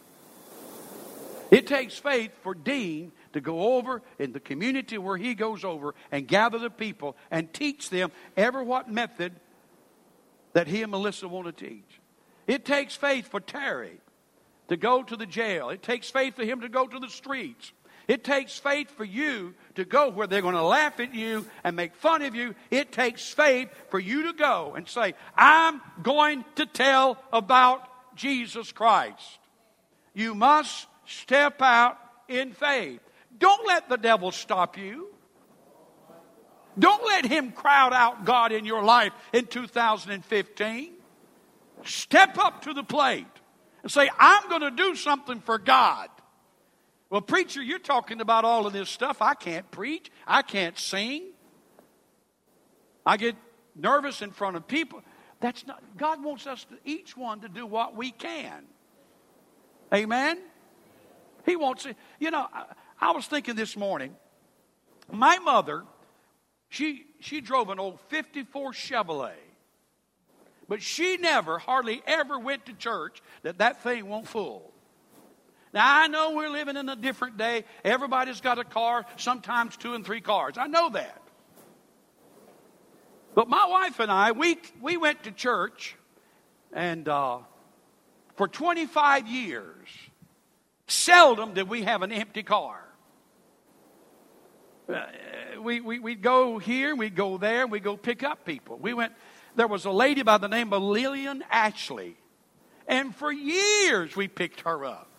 It 1.51 1.67
takes 1.67 1.99
faith 1.99 2.31
for 2.43 2.55
Dean 2.55 3.13
to 3.35 3.41
go 3.41 3.77
over 3.77 4.01
in 4.19 4.33
the 4.33 4.41
community 4.41 4.97
where 4.99 5.17
he 5.17 5.35
goes 5.35 5.65
over 5.65 5.95
and 6.11 6.27
gather 6.27 6.59
the 6.59 6.71
people 6.71 7.17
and 7.31 7.53
teach 7.53 7.91
them 7.91 8.11
ever 8.37 8.63
what 8.63 8.91
method 8.91 9.35
that 10.55 10.67
he 10.67 10.83
and 10.83 10.91
Melissa 10.91 11.29
want 11.29 11.47
to 11.47 11.53
teach. 11.53 12.01
It 12.47 12.65
takes 12.65 12.97
faith 12.97 13.29
for 13.29 13.41
Terry 13.41 13.99
to 14.69 14.77
go 14.77 15.03
to 15.03 15.17
the 15.17 15.27
jail. 15.27 15.69
It 15.69 15.83
takes 15.83 16.11
faith 16.11 16.37
for 16.37 16.45
him 16.45 16.63
to 16.63 16.69
go 16.69 16.87
to 16.87 16.99
the 16.99 17.09
streets. 17.09 17.73
It 18.09 18.25
takes 18.25 18.59
faith 18.59 18.91
for 18.91 19.05
you 19.05 19.55
to 19.75 19.85
go 19.85 20.11
where 20.11 20.27
they're 20.27 20.43
going 20.43 20.55
to 20.55 20.63
laugh 20.63 21.01
at 21.01 21.15
you 21.15 21.47
and 21.65 21.77
make 21.77 21.95
fun 21.95 22.23
of 22.23 22.35
you. 22.35 22.55
It 22.71 22.93
takes 22.93 23.33
faith 23.33 23.69
for 23.91 23.99
you 23.99 24.25
to 24.25 24.33
go 24.33 24.75
and 24.77 24.89
say, 24.89 25.15
I'm 25.37 25.81
going 26.03 26.45
to 26.57 26.67
tell 26.67 27.19
about 27.33 27.89
Jesus 28.17 28.73
Christ. 28.73 29.39
You 30.15 30.35
must 30.35 30.87
Step 31.05 31.61
out 31.61 31.99
in 32.29 32.53
faith. 32.53 33.01
Don't 33.39 33.67
let 33.67 33.89
the 33.89 33.97
devil 33.97 34.31
stop 34.31 34.79
you. 34.79 35.09
Don't 36.79 37.05
let 37.05 37.27
him 37.27 37.53
crowd 37.53 37.93
out 37.93 38.25
God 38.25 38.53
in 38.53 38.65
your 38.65 38.83
life 38.83 39.13
in 39.33 39.47
2015. 39.47 40.93
Step 41.85 42.39
up 42.39 42.63
to 42.63 42.73
the 42.73 42.85
plate 42.85 43.27
and 43.83 43.91
say, 43.91 44.09
I'm 44.19 44.49
going 44.49 44.63
to 44.63 44.71
do 44.71 44.95
something 44.95 45.41
for 45.41 45.59
God. 45.59 46.09
Well, 47.13 47.21
preacher, 47.21 47.63
you're 47.63 47.79
talking 47.79 48.23
about 48.23 48.47
all 48.47 48.67
of 48.67 48.73
this 48.73 48.89
stuff. 48.89 49.21
I 49.21 49.35
can't 49.35 49.71
preach. 49.71 50.11
I 50.27 50.41
can't 50.41 50.79
sing. 50.79 51.33
I 53.05 53.19
get 53.19 53.37
nervous 53.77 54.23
in 54.23 54.31
front 54.31 54.57
of 54.57 54.67
people. 54.67 55.03
That's 55.39 55.67
not, 55.67 55.83
God 55.99 56.25
wants 56.25 56.47
us, 56.47 56.65
to, 56.65 56.79
each 56.87 57.15
one, 57.15 57.41
to 57.41 57.51
do 57.51 57.67
what 57.67 57.95
we 57.95 58.13
can. 58.13 58.65
Amen? 59.93 60.39
He 61.45 61.55
wants 61.55 61.85
it. 61.85 61.99
You 62.19 62.31
know, 62.31 62.47
I, 62.51 62.65
I 62.99 63.11
was 63.11 63.27
thinking 63.27 63.57
this 63.57 63.77
morning, 63.77 64.17
my 65.11 65.37
mother, 65.37 65.83
she, 66.71 67.05
she 67.21 67.43
drove 67.43 67.69
an 67.69 67.79
old 67.79 68.01
54 68.09 68.73
Chevrolet. 68.73 69.33
But 70.67 70.81
she 70.81 71.19
never, 71.19 71.59
hardly 71.59 72.03
ever 72.07 72.39
went 72.39 72.65
to 72.65 72.73
church 72.73 73.21
that 73.43 73.59
that 73.59 73.83
thing 73.83 74.09
won't 74.09 74.29
full. 74.29 74.72
Now, 75.73 76.01
I 76.01 76.07
know 76.07 76.33
we're 76.33 76.51
living 76.51 76.77
in 76.77 76.89
a 76.89 76.97
different 76.97 77.39
day. 77.39 77.65
Everybody's 77.85 78.41
got 78.41 78.59
a 78.59 78.65
car, 78.65 79.07
sometimes 79.17 79.77
two 79.77 79.95
and 79.95 80.05
three 80.05 80.21
cars. 80.21 80.59
I 80.59 80.67
know 80.67 80.91
that. 80.91 81.23
But 83.35 83.49
my 83.49 83.67
wife 83.67 83.99
and 83.99 84.13
I, 84.13 84.33
we, 84.33 84.59
we 84.83 84.99
went 84.99 85.23
to 85.23 85.31
church, 85.31 85.97
and 86.73 87.09
uh, 87.09 87.39
for 88.37 88.49
25 88.49 89.27
years, 89.27 89.89
Seldom 90.87 91.55
did 91.55 91.71
we 91.71 91.83
have 91.85 92.03
an 92.03 92.13
empty 92.13 92.43
car. 92.43 92.87
Uh, 94.87 95.07
we, 95.63 95.81
we, 95.81 95.99
we'd 95.99 96.21
go 96.21 96.59
here, 96.59 96.95
we'd 96.95 97.17
go 97.17 97.39
there, 97.39 97.67
we'd 97.67 97.85
go 97.85 97.97
pick 97.97 98.23
up 98.23 98.45
people. 98.45 98.77
We 98.79 98.93
went, 98.93 99.15
there 99.57 99.69
was 99.69 99.87
a 99.87 99.91
lady 99.91 100.23
by 100.23 100.37
the 100.37 100.49
name 100.49 100.73
of 100.75 100.83
Lillian 100.83 101.43
Ashley. 101.51 102.17
And 102.87 103.15
for 103.15 103.33
years 103.33 104.15
we 104.15 104.29
picked 104.29 104.63
her 104.63 104.85
up. 104.85 105.12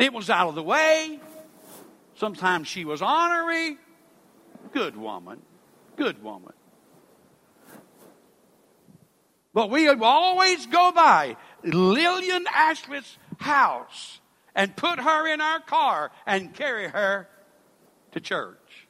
It 0.00 0.14
was 0.14 0.30
out 0.30 0.48
of 0.48 0.54
the 0.54 0.62
way. 0.62 1.20
Sometimes 2.16 2.66
she 2.66 2.86
was 2.86 3.02
honorary. 3.02 3.76
Good 4.72 4.96
woman. 4.96 5.42
Good 5.96 6.22
woman. 6.22 6.54
But 9.52 9.68
we 9.68 9.88
always 9.88 10.64
go 10.66 10.90
by 10.90 11.36
Lillian 11.62 12.46
Ashley's 12.50 13.18
house 13.38 14.20
and 14.54 14.74
put 14.74 14.98
her 14.98 15.26
in 15.26 15.42
our 15.42 15.60
car 15.60 16.12
and 16.24 16.54
carry 16.54 16.88
her 16.88 17.28
to 18.12 18.20
church. 18.20 18.88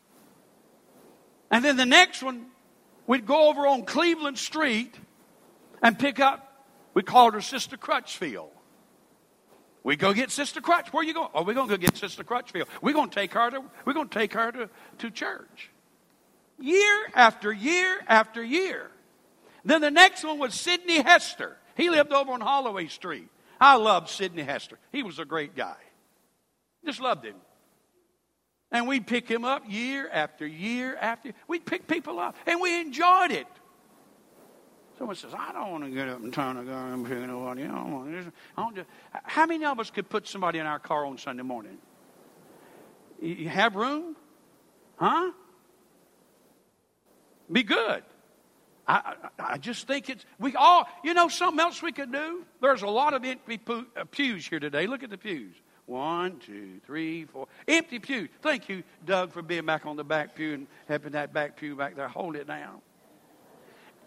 And 1.50 1.64
then 1.64 1.76
the 1.76 1.86
next 1.86 2.22
one, 2.22 2.46
we'd 3.08 3.26
go 3.26 3.48
over 3.48 3.66
on 3.66 3.84
Cleveland 3.84 4.38
Street 4.38 4.94
and 5.82 5.98
pick 5.98 6.20
up, 6.20 6.66
we 6.94 7.02
called 7.02 7.34
her 7.34 7.40
Sister 7.40 7.76
Crutchfield. 7.76 8.52
We 9.82 9.96
go 9.96 10.12
get 10.12 10.30
Sister 10.30 10.60
Crutch. 10.60 10.92
Where 10.92 11.02
are 11.02 11.04
you 11.04 11.14
going? 11.14 11.28
Oh, 11.34 11.42
we're 11.42 11.54
going 11.54 11.68
to 11.68 11.76
go 11.76 11.80
get 11.80 11.96
Sister 11.96 12.22
Crutchfield. 12.22 12.68
We're 12.82 12.92
going 12.92 13.08
to 13.08 13.14
take 13.14 13.32
her 13.32 13.50
to, 13.50 13.62
we're 13.84 13.94
going 13.94 14.08
to 14.08 14.18
take 14.18 14.34
her 14.34 14.52
to, 14.52 14.70
to 14.98 15.10
church. 15.10 15.70
Year 16.58 17.06
after 17.14 17.50
year 17.50 18.00
after 18.06 18.42
year. 18.42 18.90
Then 19.64 19.80
the 19.80 19.90
next 19.90 20.24
one 20.24 20.38
was 20.38 20.54
Sidney 20.54 21.00
Hester. 21.00 21.56
He 21.76 21.88
lived 21.88 22.12
over 22.12 22.32
on 22.32 22.40
Holloway 22.40 22.88
Street. 22.88 23.28
I 23.60 23.76
loved 23.76 24.08
Sidney 24.08 24.42
Hester. 24.42 24.78
He 24.92 25.02
was 25.02 25.18
a 25.18 25.24
great 25.24 25.54
guy. 25.54 25.76
Just 26.84 27.00
loved 27.00 27.24
him. 27.24 27.36
And 28.72 28.86
we'd 28.86 29.06
pick 29.06 29.28
him 29.28 29.44
up 29.44 29.64
year 29.68 30.08
after 30.10 30.46
year 30.46 30.96
after. 30.96 31.32
We'd 31.48 31.66
pick 31.66 31.86
people 31.86 32.18
up, 32.18 32.36
and 32.46 32.60
we 32.60 32.80
enjoyed 32.80 33.32
it. 33.32 33.46
Someone 35.00 35.16
says, 35.16 35.32
"I 35.32 35.50
don't 35.52 35.70
want 35.70 35.84
to 35.84 35.90
get 35.90 36.10
up 36.10 36.20
and 36.20 36.30
turn 36.30 36.58
a 36.58 36.62
gun 36.62 36.92
and 36.92 37.06
pick 37.06 37.16
nobody. 37.20 37.62
I 37.62 37.68
don't 37.68 37.90
want 37.90 38.10
to. 38.10 38.32
I 38.54 38.62
don't 38.62 38.76
just, 38.76 38.88
How 39.10 39.46
many 39.46 39.64
of 39.64 39.80
us 39.80 39.90
could 39.90 40.10
put 40.10 40.28
somebody 40.28 40.58
in 40.58 40.66
our 40.66 40.78
car 40.78 41.06
on 41.06 41.16
Sunday 41.16 41.42
morning? 41.42 41.78
You 43.18 43.48
have 43.48 43.76
room, 43.76 44.14
huh? 44.96 45.32
Be 47.50 47.62
good. 47.62 48.02
I, 48.86 49.14
I, 49.38 49.56
just 49.56 49.86
think 49.86 50.10
it's, 50.10 50.22
we 50.38 50.54
all, 50.54 50.86
you 51.02 51.14
know, 51.14 51.28
something 51.28 51.60
else 51.60 51.80
we 51.80 51.92
could 51.92 52.12
do? 52.12 52.44
There's 52.60 52.82
a 52.82 52.86
lot 52.86 53.14
of 53.14 53.24
empty 53.24 53.58
uh, 53.70 54.04
pews 54.10 54.46
here 54.46 54.60
today. 54.60 54.86
Look 54.86 55.02
at 55.02 55.08
the 55.08 55.16
pews. 55.16 55.54
One, 55.86 56.40
two, 56.40 56.78
three, 56.84 57.24
four. 57.24 57.48
Empty 57.66 58.00
pews. 58.00 58.28
Thank 58.42 58.68
you, 58.68 58.82
Doug, 59.06 59.32
for 59.32 59.40
being 59.40 59.64
back 59.64 59.86
on 59.86 59.96
the 59.96 60.04
back 60.04 60.34
pew 60.34 60.52
and 60.52 60.66
helping 60.88 61.12
that 61.12 61.32
back 61.32 61.56
pew 61.56 61.74
back 61.74 61.96
there 61.96 62.06
hold 62.06 62.36
it 62.36 62.46
down. 62.46 62.82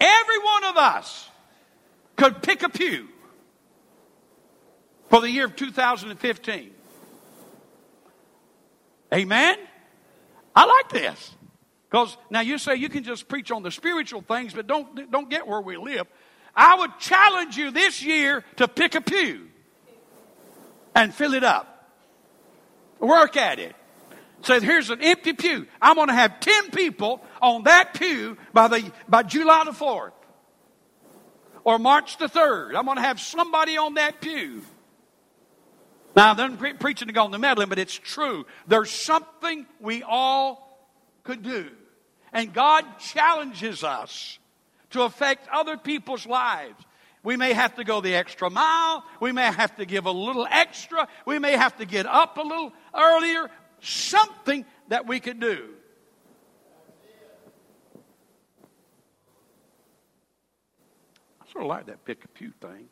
Every 0.03 0.38
one 0.39 0.63
of 0.65 0.75
us 0.75 1.29
could 2.17 2.43
pick 2.43 2.62
a 2.62 2.67
pew 2.67 3.07
for 5.10 5.22
the 5.22 5.29
year 5.29 5.45
of 5.45 5.55
2015. 5.55 6.72
Amen? 9.13 9.57
I 10.53 10.65
like 10.65 10.89
this. 10.89 11.31
Because 11.89 12.17
now 12.29 12.41
you 12.41 12.57
say 12.57 12.75
you 12.75 12.89
can 12.89 13.05
just 13.05 13.29
preach 13.29 13.50
on 13.50 13.63
the 13.63 13.72
spiritual 13.72 14.22
things, 14.22 14.53
but 14.53 14.67
don't, 14.67 15.10
don't 15.10 15.29
get 15.29 15.48
where 15.48 15.62
we 15.62 15.77
live. 15.77 16.07
I 16.53 16.79
would 16.79 17.00
challenge 17.00 17.55
you 17.55 17.72
this 17.72 18.03
year 18.03 18.43
to 18.57 18.67
pick 18.67 18.95
a 18.95 19.01
pew 19.01 19.48
and 20.93 21.13
fill 21.13 21.33
it 21.33 21.45
up. 21.45 21.91
Work 23.00 23.38
at 23.38 23.60
it. 23.60 23.74
Say, 24.43 24.59
here's 24.59 24.89
an 24.89 25.01
empty 25.01 25.33
pew. 25.33 25.67
I'm 25.81 25.95
going 25.95 26.09
to 26.09 26.13
have 26.13 26.39
10 26.39 26.71
people 26.71 27.21
on 27.41 27.63
that 27.63 27.93
pew 27.93 28.38
by, 28.51 28.67
the, 28.67 28.91
by 29.07 29.23
July 29.23 29.63
the 29.65 29.71
4th 29.71 30.12
or 31.63 31.79
March 31.79 32.17
the 32.17 32.27
3rd. 32.27 32.75
I'm 32.75 32.85
going 32.85 32.97
to 32.97 33.03
have 33.03 33.19
somebody 33.19 33.77
on 33.77 33.93
that 33.95 34.19
pew. 34.19 34.62
Now, 36.15 36.33
I'm 36.33 36.57
pre- 36.57 36.73
preaching 36.73 37.07
to 37.07 37.13
go 37.13 37.23
on 37.23 37.31
the 37.31 37.39
meddling, 37.39 37.69
but 37.69 37.79
it's 37.79 37.97
true. 37.97 38.45
There's 38.67 38.91
something 38.91 39.65
we 39.79 40.03
all 40.03 40.88
could 41.23 41.41
do. 41.41 41.69
And 42.31 42.53
God 42.53 42.85
challenges 43.00 43.83
us 43.83 44.38
to 44.91 45.03
affect 45.03 45.47
other 45.51 45.77
people's 45.77 46.25
lives. 46.25 46.83
We 47.23 47.38
may 47.38 47.53
have 47.53 47.75
to 47.75 47.85
go 47.85 48.01
the 48.01 48.15
extra 48.15 48.50
mile. 48.50 49.05
We 49.21 49.31
may 49.31 49.45
have 49.45 49.75
to 49.77 49.85
give 49.85 50.05
a 50.05 50.12
little 50.12 50.45
extra. 50.50 51.07
We 51.25 51.39
may 51.39 51.53
have 51.53 51.77
to 51.77 51.85
get 51.85 52.05
up 52.05 52.38
a 52.38 52.41
little 52.41 52.73
earlier. 52.93 53.50
Something 53.84 54.66
that 54.88 55.06
we 55.08 55.20
could 55.20 55.42
do. 55.42 55.70
I 61.42 61.52
sort 61.52 61.66
of 61.66 61.70
like 61.70 61.88
that 61.88 62.06
pick 62.06 62.24
a 62.24 62.30
pew 62.30 62.54
thing. 62.62 62.88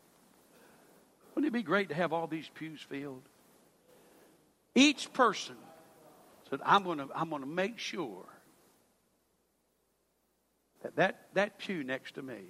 Wouldn't 1.34 1.48
it 1.48 1.56
be 1.56 1.62
great 1.62 1.88
to 1.88 1.94
have 1.94 2.12
all 2.12 2.26
these 2.26 2.46
pews 2.52 2.82
filled? 2.82 3.22
Each 4.74 5.10
person 5.14 5.56
said, 6.50 6.60
I'm 6.62 6.84
going 6.84 6.98
to, 6.98 7.08
I'm 7.14 7.30
going 7.30 7.40
to 7.40 7.48
make 7.48 7.78
sure 7.78 8.26
that, 10.82 10.96
that 10.96 11.28
that 11.32 11.58
pew 11.58 11.84
next 11.84 12.16
to 12.16 12.22
me 12.22 12.40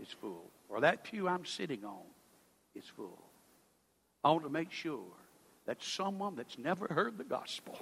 is 0.00 0.08
full, 0.20 0.50
or 0.68 0.80
that 0.80 1.04
pew 1.04 1.28
I'm 1.28 1.44
sitting 1.44 1.84
on 1.84 2.02
is 2.74 2.84
full. 2.96 3.22
I 4.24 4.32
want 4.32 4.42
to 4.42 4.50
make 4.50 4.72
sure 4.72 5.04
that 5.66 5.82
someone 5.82 6.36
that's 6.36 6.58
never 6.58 6.86
heard 6.88 7.18
the 7.18 7.24
gospel 7.24 7.78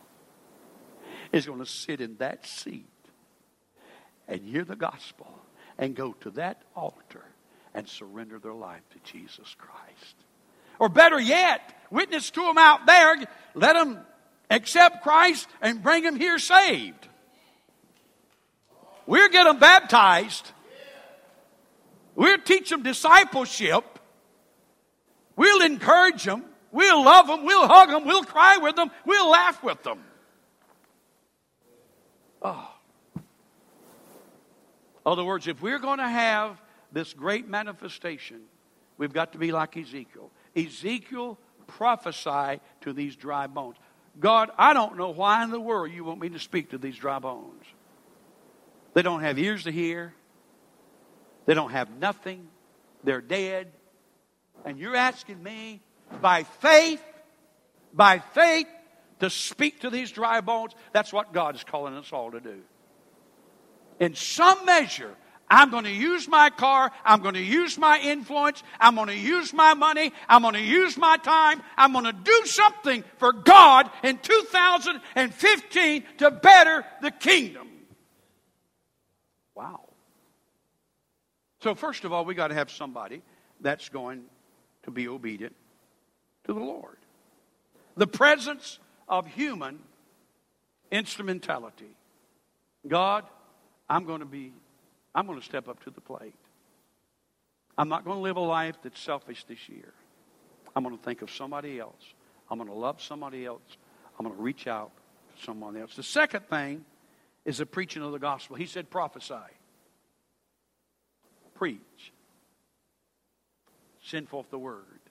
is 1.32 1.46
going 1.46 1.58
to 1.58 1.66
sit 1.66 2.00
in 2.00 2.16
that 2.16 2.46
seat 2.46 2.86
and 4.28 4.40
hear 4.42 4.64
the 4.64 4.76
gospel 4.76 5.26
and 5.78 5.94
go 5.94 6.12
to 6.20 6.30
that 6.30 6.62
altar 6.76 7.24
and 7.74 7.88
surrender 7.88 8.38
their 8.38 8.52
life 8.52 8.82
to 8.90 9.12
Jesus 9.12 9.54
Christ. 9.58 10.14
Or 10.78 10.88
better 10.88 11.20
yet, 11.20 11.60
witness 11.90 12.30
to 12.30 12.40
them 12.42 12.58
out 12.58 12.86
there, 12.86 13.16
let 13.54 13.74
them 13.74 13.98
accept 14.50 15.02
Christ 15.02 15.48
and 15.60 15.82
bring 15.82 16.02
them 16.02 16.16
here 16.16 16.38
saved. 16.38 17.08
We'll 19.06 19.28
get 19.30 19.44
them 19.44 19.58
baptized. 19.58 20.52
We'll 22.14 22.38
teach 22.38 22.70
them 22.70 22.82
discipleship. 22.82 23.84
We'll 25.36 25.62
encourage 25.62 26.24
them. 26.24 26.44
We'll 26.72 27.04
love 27.04 27.26
them. 27.26 27.44
We'll 27.44 27.68
hug 27.68 27.90
them. 27.90 28.06
We'll 28.06 28.24
cry 28.24 28.56
with 28.56 28.74
them. 28.76 28.90
We'll 29.04 29.30
laugh 29.30 29.62
with 29.62 29.82
them. 29.82 30.02
Oh. 32.40 32.68
In 33.14 33.22
other 35.04 35.24
words, 35.24 35.46
if 35.46 35.60
we're 35.60 35.78
going 35.78 35.98
to 35.98 36.08
have 36.08 36.60
this 36.90 37.12
great 37.12 37.46
manifestation, 37.46 38.40
we've 38.96 39.12
got 39.12 39.32
to 39.32 39.38
be 39.38 39.52
like 39.52 39.76
Ezekiel. 39.76 40.30
Ezekiel 40.56 41.38
prophesied 41.66 42.60
to 42.80 42.92
these 42.92 43.16
dry 43.16 43.46
bones. 43.46 43.76
God, 44.18 44.50
I 44.58 44.72
don't 44.74 44.96
know 44.96 45.10
why 45.10 45.42
in 45.44 45.50
the 45.50 45.60
world 45.60 45.92
you 45.92 46.04
want 46.04 46.20
me 46.20 46.30
to 46.30 46.38
speak 46.38 46.70
to 46.70 46.78
these 46.78 46.96
dry 46.96 47.18
bones. 47.18 47.64
They 48.94 49.02
don't 49.02 49.20
have 49.20 49.38
ears 49.38 49.64
to 49.64 49.72
hear. 49.72 50.14
They 51.46 51.54
don't 51.54 51.70
have 51.70 51.90
nothing. 51.98 52.48
They're 53.04 53.20
dead. 53.20 53.72
And 54.64 54.78
you're 54.78 54.96
asking 54.96 55.42
me 55.42 55.80
by 56.21 56.45
faith, 56.45 57.02
by 57.92 58.19
faith, 58.19 58.66
to 59.21 59.31
speak 59.31 59.81
to 59.81 59.90
these 59.90 60.11
dry 60.11 60.40
bones. 60.40 60.75
That's 60.92 61.12
what 61.12 61.33
God 61.33 61.54
is 61.54 61.64
calling 61.64 61.95
us 61.95 62.12
all 62.12 62.33
to 62.33 62.40
do. 62.40 62.61
In 64.00 64.14
some 64.14 64.64
measure, 64.66 65.14
I'm 65.49 65.71
going 65.71 65.85
to 65.85 65.92
use 65.92 66.26
my 66.26 66.50
car. 66.50 66.90
I'm 67.04 67.21
going 67.21 67.35
to 67.35 67.42
use 67.42 67.78
my 67.78 68.00
influence. 68.00 68.62
I'm 68.81 68.95
going 68.95 69.09
to 69.09 69.16
use 69.16 69.52
my 69.52 69.75
money. 69.75 70.12
I'm 70.28 70.42
going 70.42 70.54
to 70.54 70.61
use 70.61 70.97
my 70.97 71.19
time. 71.19 71.62
I'm 71.76 71.92
going 71.92 72.07
to 72.07 72.12
do 72.12 72.42
something 72.47 73.04
for 73.19 73.33
God 73.33 73.90
in 74.02 74.19
2015 74.19 76.04
to 76.19 76.31
better 76.31 76.85
the 77.02 77.11
kingdom. 77.11 77.69
Wow. 79.54 79.90
So, 81.61 81.75
first 81.75 82.04
of 82.04 82.12
all, 82.12 82.25
we 82.25 82.35
got 82.35 82.49
to 82.49 82.54
have 82.54 82.71
somebody 82.71 83.23
that's 83.61 83.88
going 83.88 84.23
to 84.85 84.90
be 84.90 85.07
obedient 85.07 85.54
to 86.44 86.52
the 86.52 86.61
Lord. 86.61 86.96
The 87.96 88.06
presence 88.06 88.78
of 89.08 89.26
human 89.26 89.78
instrumentality. 90.90 91.94
God, 92.87 93.25
I'm 93.88 94.04
going 94.04 94.20
to 94.20 94.26
be, 94.26 94.52
I'm 95.14 95.26
going 95.26 95.38
to 95.38 95.44
step 95.44 95.68
up 95.68 95.82
to 95.84 95.90
the 95.90 96.00
plate. 96.00 96.34
I'm 97.76 97.88
not 97.88 98.04
going 98.04 98.18
to 98.18 98.22
live 98.22 98.37
a 98.37 98.40
life 98.40 98.76
that's 98.82 99.00
selfish 99.00 99.44
this 99.44 99.68
year. 99.68 99.92
I'm 100.75 100.82
going 100.82 100.96
to 100.96 101.02
think 101.02 101.22
of 101.22 101.30
somebody 101.30 101.78
else. 101.78 102.14
I'm 102.50 102.58
going 102.58 102.68
to 102.68 102.76
love 102.76 103.00
somebody 103.00 103.46
else. 103.46 103.62
I'm 104.18 104.26
going 104.26 104.37
to 104.37 104.42
reach 104.42 104.66
out 104.66 104.90
to 105.37 105.44
someone 105.44 105.76
else. 105.76 105.96
The 105.96 106.02
second 106.02 106.49
thing 106.49 106.84
is 107.44 107.58
the 107.58 107.66
preaching 107.66 108.02
of 108.02 108.12
the 108.12 108.18
gospel. 108.18 108.56
He 108.56 108.66
said, 108.66 108.90
prophesy, 108.90 109.34
preach, 111.54 112.12
send 114.02 114.28
forth 114.28 114.50
the 114.50 114.58
word. 114.58 115.01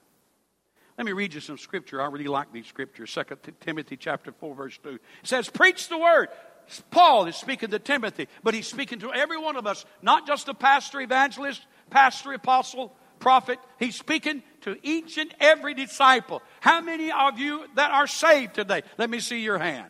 Let 1.02 1.06
me 1.08 1.14
read 1.14 1.34
you 1.34 1.40
some 1.40 1.58
scripture. 1.58 2.00
I 2.00 2.06
really 2.06 2.28
like 2.28 2.54
these 2.54 2.68
scriptures. 2.68 3.12
2 3.12 3.54
Timothy 3.60 3.98
chapter 3.98 4.32
4, 4.32 4.54
verse 4.54 4.78
2. 4.84 4.90
It 4.90 5.02
says, 5.24 5.50
Preach 5.50 5.90
the 5.90 5.98
word. 5.98 6.28
Paul 6.92 7.26
is 7.26 7.36
speaking 7.36 7.72
to 7.72 7.80
Timothy, 7.80 8.28
but 8.44 8.54
he's 8.54 8.68
speaking 8.68 9.00
to 9.00 9.12
every 9.12 9.40
one 9.40 9.56
of 9.56 9.66
us, 9.66 9.84
not 10.04 10.28
just 10.28 10.46
the 10.46 10.54
pastor, 10.54 11.02
evangelist, 11.02 11.66
pastor, 11.90 12.34
apostle, 12.34 12.94
prophet. 13.18 13.58
He's 13.80 13.96
speaking 13.96 14.44
to 14.62 14.78
each 14.84 15.18
and 15.18 15.34
every 15.40 15.74
disciple. 15.74 16.44
How 16.60 16.82
many 16.82 17.12
of 17.12 17.40
you 17.40 17.66
that 17.74 17.90
are 17.90 18.06
saved 18.06 18.54
today? 18.54 18.84
Let 19.00 19.10
me 19.10 19.22
see 19.22 19.40
your 19.42 19.58
hand. 19.58 19.90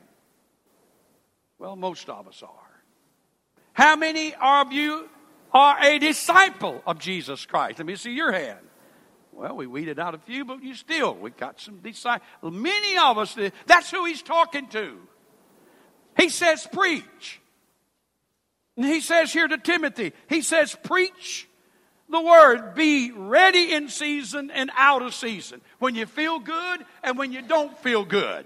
Well, 1.59 1.75
most 1.75 2.07
of 2.07 2.25
us 2.25 2.41
are. 2.41 2.83
How 3.73 3.97
many 3.97 4.33
of 4.41 4.71
you 4.71 5.09
are 5.53 5.77
a 5.77 5.99
disciple 5.99 6.81
of 6.87 6.99
Jesus 6.99 7.45
Christ? 7.45 7.79
Let 7.79 7.85
me 7.85 7.97
see 7.97 8.13
your 8.13 8.31
hand. 8.31 8.59
Well, 9.31 9.55
we 9.55 9.65
weeded 9.65 9.99
out 9.99 10.13
a 10.13 10.17
few, 10.17 10.45
but 10.45 10.61
you 10.61 10.75
still, 10.75 11.15
we 11.15 11.31
got 11.31 11.59
some 11.59 11.77
disciples. 11.79 12.53
Many 12.53 12.97
of 12.97 13.17
us, 13.17 13.35
that's 13.65 13.89
who 13.89 14.05
he's 14.05 14.21
talking 14.21 14.67
to. 14.69 14.97
He 16.17 16.29
says, 16.29 16.67
preach. 16.71 17.39
And 18.75 18.85
he 18.85 19.01
says 19.01 19.31
here 19.31 19.47
to 19.47 19.57
Timothy, 19.57 20.13
he 20.27 20.41
says, 20.41 20.75
preach 20.83 21.47
the 22.09 22.21
word. 22.21 22.75
Be 22.75 23.11
ready 23.11 23.73
in 23.73 23.89
season 23.89 24.51
and 24.51 24.69
out 24.75 25.01
of 25.01 25.13
season. 25.13 25.61
When 25.79 25.95
you 25.95 26.05
feel 26.05 26.39
good 26.39 26.85
and 27.03 27.17
when 27.17 27.31
you 27.31 27.41
don't 27.41 27.77
feel 27.79 28.03
good. 28.05 28.45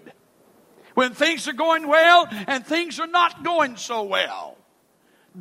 When 0.93 1.13
things 1.13 1.48
are 1.48 1.54
going 1.54 1.88
well 1.88 2.28
and 2.48 2.65
things 2.65 3.00
are 3.00 3.08
not 3.08 3.43
going 3.43 3.78
so 3.78 4.04
well. 4.04 4.58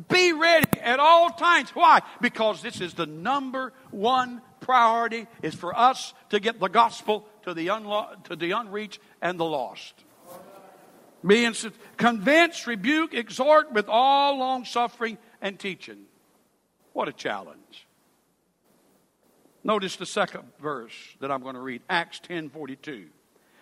Be 0.09 0.33
ready 0.33 0.79
at 0.81 0.99
all 0.99 1.29
times. 1.29 1.69
Why? 1.69 2.01
Because 2.19 2.61
this 2.61 2.81
is 2.81 2.95
the 2.95 3.05
number 3.05 3.71
one 3.91 4.41
priority 4.65 5.27
is 5.43 5.53
for 5.53 5.77
us 5.77 6.15
to 6.29 6.39
get 6.39 6.59
the 6.59 6.67
gospel 6.67 7.27
to 7.43 7.53
the, 7.53 7.67
unlo- 7.67 8.21
to 8.23 8.35
the 8.35 8.51
unreached 8.51 8.99
and 9.21 9.39
the 9.39 9.45
lost. 9.45 9.93
Be 11.25 11.47
convince, 11.97 12.67
rebuke, 12.67 13.13
exhort 13.13 13.71
with 13.71 13.87
all 13.87 14.39
long 14.39 14.65
suffering 14.65 15.19
and 15.39 15.59
teaching. 15.59 16.05
What 16.93 17.07
a 17.07 17.13
challenge. 17.13 17.87
Notice 19.63 19.95
the 19.97 20.05
second 20.05 20.43
verse 20.59 20.93
that 21.19 21.31
I'm 21.31 21.41
going 21.41 21.55
to 21.55 21.61
read, 21.61 21.81
Acts 21.89 22.19
10 22.19 22.49
42. 22.49 23.05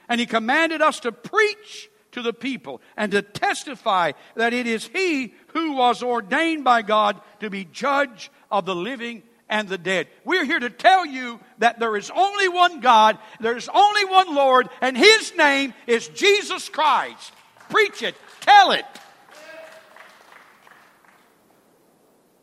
And 0.07 0.19
he 0.19 0.25
commanded 0.25 0.81
us 0.81 1.01
to 1.01 1.11
preach 1.11 1.89
to 2.11 2.21
the 2.21 2.33
people 2.33 2.81
and 2.95 3.11
to 3.11 3.21
testify 3.21 4.13
that 4.35 4.53
it 4.53 4.67
is 4.67 4.87
he 4.87 5.33
who 5.47 5.73
was 5.73 6.01
ordained 6.01 6.63
by 6.63 6.81
God 6.81 7.19
to 7.39 7.49
be 7.49 7.65
judge 7.65 8.31
of 8.51 8.65
the 8.65 8.75
living 8.75 9.23
and 9.49 9.67
the 9.67 9.77
dead. 9.77 10.07
We're 10.23 10.45
here 10.45 10.59
to 10.59 10.69
tell 10.69 11.05
you 11.05 11.39
that 11.59 11.79
there 11.79 11.95
is 11.95 12.11
only 12.13 12.47
one 12.47 12.79
God, 12.79 13.17
there's 13.39 13.69
only 13.69 14.05
one 14.05 14.33
Lord, 14.35 14.69
and 14.81 14.97
his 14.97 15.35
name 15.35 15.73
is 15.87 16.07
Jesus 16.09 16.69
Christ. 16.69 17.31
Preach 17.69 18.03
it, 18.03 18.15
tell 18.41 18.71
it. 18.71 18.85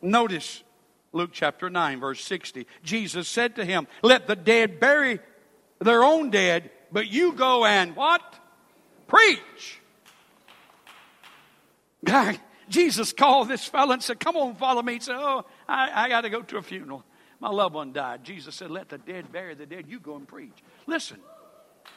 Notice 0.02 0.62
Luke 1.12 1.30
chapter 1.32 1.68
9, 1.68 2.00
verse 2.00 2.24
60. 2.24 2.66
Jesus 2.82 3.28
said 3.28 3.56
to 3.56 3.64
him, 3.64 3.86
Let 4.02 4.26
the 4.26 4.36
dead 4.36 4.80
bury 4.80 5.20
their 5.80 6.02
own 6.02 6.30
dead, 6.30 6.70
but 6.92 7.08
you 7.08 7.32
go 7.32 7.64
and 7.64 7.96
what? 7.96 8.22
Preach. 9.08 9.80
God, 12.04 12.38
Jesus 12.70 13.12
called 13.12 13.48
this 13.48 13.66
fellow 13.66 13.92
and 13.92 14.02
said, 14.02 14.18
Come 14.18 14.36
on, 14.36 14.54
follow 14.54 14.80
me. 14.80 14.94
He 14.94 15.00
said, 15.00 15.16
Oh, 15.18 15.44
I, 15.68 16.04
I 16.04 16.08
got 16.08 16.22
to 16.22 16.30
go 16.30 16.40
to 16.40 16.56
a 16.56 16.62
funeral. 16.62 17.04
My 17.40 17.50
loved 17.50 17.74
one 17.74 17.92
died. 17.92 18.24
Jesus 18.24 18.54
said, 18.54 18.70
Let 18.70 18.88
the 18.88 18.98
dead 18.98 19.30
bury 19.30 19.54
the 19.54 19.66
dead. 19.66 19.86
You 19.88 20.00
go 20.00 20.16
and 20.16 20.26
preach. 20.26 20.56
Listen, 20.86 21.18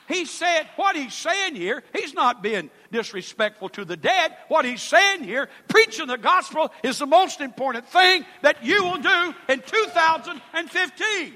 he 0.07 0.25
said, 0.25 0.67
what 0.75 0.95
he's 0.95 1.13
saying 1.13 1.55
here, 1.55 1.83
he's 1.93 2.13
not 2.13 2.43
being 2.43 2.69
disrespectful 2.91 3.69
to 3.69 3.85
the 3.85 3.95
dead. 3.95 4.35
What 4.49 4.65
he's 4.65 4.81
saying 4.81 5.23
here, 5.23 5.49
preaching 5.69 6.07
the 6.07 6.17
gospel 6.17 6.71
is 6.83 6.99
the 6.99 7.05
most 7.05 7.39
important 7.39 7.87
thing 7.87 8.25
that 8.41 8.63
you 8.65 8.83
will 8.83 8.97
do 8.97 9.33
in 9.47 9.61
2015. 9.61 11.33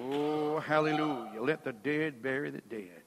Oh, 0.00 0.60
hallelujah. 0.60 1.42
Let 1.42 1.64
the 1.64 1.72
dead 1.72 2.22
bury 2.22 2.50
the 2.50 2.60
dead. 2.60 3.02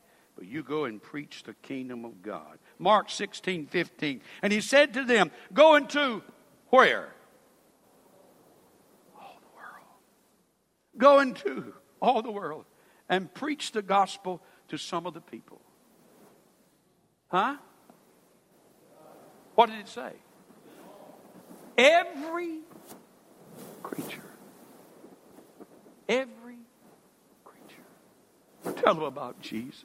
You 0.46 0.64
go 0.64 0.86
and 0.86 1.02
preach 1.02 1.44
the 1.44 1.54
kingdom 1.54 2.06
of 2.06 2.22
God. 2.22 2.60
Mark 2.80 3.10
16, 3.10 3.68
15. 3.68 4.22
And 4.42 4.52
he 4.52 4.62
said 4.62 4.94
to 4.96 5.04
them, 5.04 5.32
Go 5.54 5.76
into 5.76 6.24
where? 6.70 7.10
All 9.20 9.40
the 9.42 9.56
world. 9.56 9.88
Go 10.98 11.20
into 11.20 11.74
all 12.02 12.22
the 12.22 12.32
world 12.32 12.66
and 13.10 13.32
preach 13.34 13.72
the 13.72 13.82
gospel 13.82 14.42
to 14.70 14.78
some 14.78 15.06
of 15.06 15.14
the 15.14 15.22
people. 15.22 15.62
Huh? 17.28 17.58
What 19.56 19.70
did 19.70 19.80
it 19.80 19.88
say? 19.88 20.14
Every 21.78 22.60
creature. 23.84 24.22
Every 26.08 26.58
creature. 27.44 28.82
Tell 28.82 28.96
them 28.96 29.04
about 29.04 29.42
Jesus. 29.42 29.84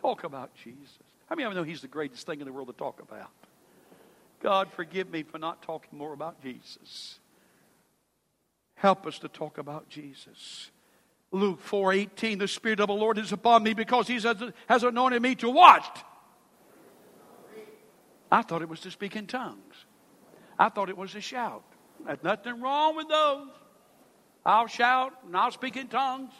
Talk 0.00 0.24
about 0.24 0.54
Jesus. 0.54 0.98
How 1.28 1.36
many 1.36 1.44
of 1.44 1.52
you 1.52 1.58
know 1.58 1.64
He's 1.64 1.82
the 1.82 1.88
greatest 1.88 2.26
thing 2.26 2.40
in 2.40 2.46
the 2.46 2.52
world 2.52 2.68
to 2.68 2.74
talk 2.74 3.00
about? 3.00 3.30
God, 4.42 4.68
forgive 4.72 5.10
me 5.10 5.22
for 5.22 5.38
not 5.38 5.62
talking 5.62 5.98
more 5.98 6.12
about 6.12 6.42
Jesus. 6.42 7.18
Help 8.76 9.06
us 9.06 9.18
to 9.18 9.28
talk 9.28 9.58
about 9.58 9.88
Jesus. 9.88 10.70
Luke 11.32 11.60
4:18 11.62 12.38
the 12.38 12.48
spirit 12.48 12.80
of 12.80 12.86
the 12.86 12.94
Lord 12.94 13.18
is 13.18 13.32
upon 13.32 13.62
me 13.62 13.74
because 13.74 14.06
he 14.06 14.20
has 14.68 14.82
anointed 14.82 15.20
me 15.20 15.34
to 15.36 15.50
what? 15.50 16.04
I 18.30 18.42
thought 18.42 18.62
it 18.62 18.68
was 18.68 18.80
to 18.80 18.90
speak 18.90 19.16
in 19.16 19.26
tongues. 19.26 19.86
I 20.58 20.68
thought 20.68 20.88
it 20.88 20.96
was 20.96 21.12
to 21.12 21.20
shout. 21.20 21.64
There's 22.06 22.22
nothing 22.22 22.60
wrong 22.60 22.96
with 22.96 23.08
those. 23.08 23.48
I'll 24.44 24.66
shout 24.66 25.12
and 25.26 25.36
I'll 25.36 25.50
speak 25.50 25.76
in 25.76 25.88
tongues. 25.88 26.32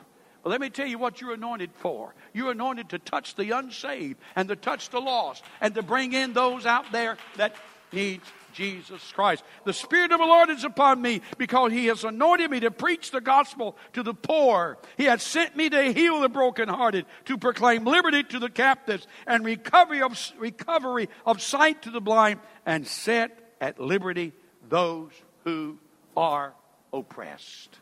Let 0.45 0.61
me 0.61 0.71
tell 0.71 0.87
you 0.87 0.99
what 0.99 1.21
you're 1.21 1.35
anointed 1.35 1.71
for. 1.75 2.15
You're 2.33 2.53
anointed 2.53 2.91
to 2.91 2.99
touch 2.99 3.35
the 3.35 3.51
unsaved 3.51 4.19
and 4.37 4.49
to 4.49 4.57
touch 4.57 4.91
the 4.91 5.01
lost 5.01 5.45
and 5.61 5.75
to 5.75 5.83
bring 5.83 6.13
in 6.13 6.33
those 6.33 6.65
out 6.65 6.91
there 6.93 7.19
that 7.37 7.55
need 7.93 8.21
Jesus 8.53 9.13
Christ. 9.13 9.45
The 9.65 9.73
Spirit 9.73 10.11
of 10.13 10.19
the 10.19 10.27
Lord 10.27 10.51
is 10.51 10.65
upon 10.65 11.01
me 11.01 11.21
because 11.37 11.73
He 11.73 11.87
has 11.87 12.05
anointed 12.05 12.51
me 12.51 12.61
to 12.61 12.71
preach 12.71 13.11
the 13.11 13.21
gospel 13.21 13.77
to 13.93 14.03
the 14.03 14.15
poor. 14.15 14.79
He 14.97 15.05
has 15.05 15.23
sent 15.23 15.57
me 15.57 15.71
to 15.71 15.93
heal 15.93 16.21
the 16.21 16.29
brokenhearted, 16.29 17.07
to 17.27 17.39
proclaim 17.39 17.85
liberty 17.85 18.23
to 18.25 18.39
the 18.39 18.51
captives, 18.51 19.07
and 19.27 19.45
recovery 19.45 20.03
of, 20.03 20.19
recovery 20.39 21.09
of 21.27 21.43
sight 21.43 21.83
to 21.83 21.91
the 21.91 22.01
blind, 22.01 22.41
and 22.67 22.87
set 22.87 23.55
at 23.61 23.79
liberty 23.79 24.33
those 24.69 25.13
who 25.45 25.79
are 26.17 26.53
oppressed. 26.93 27.79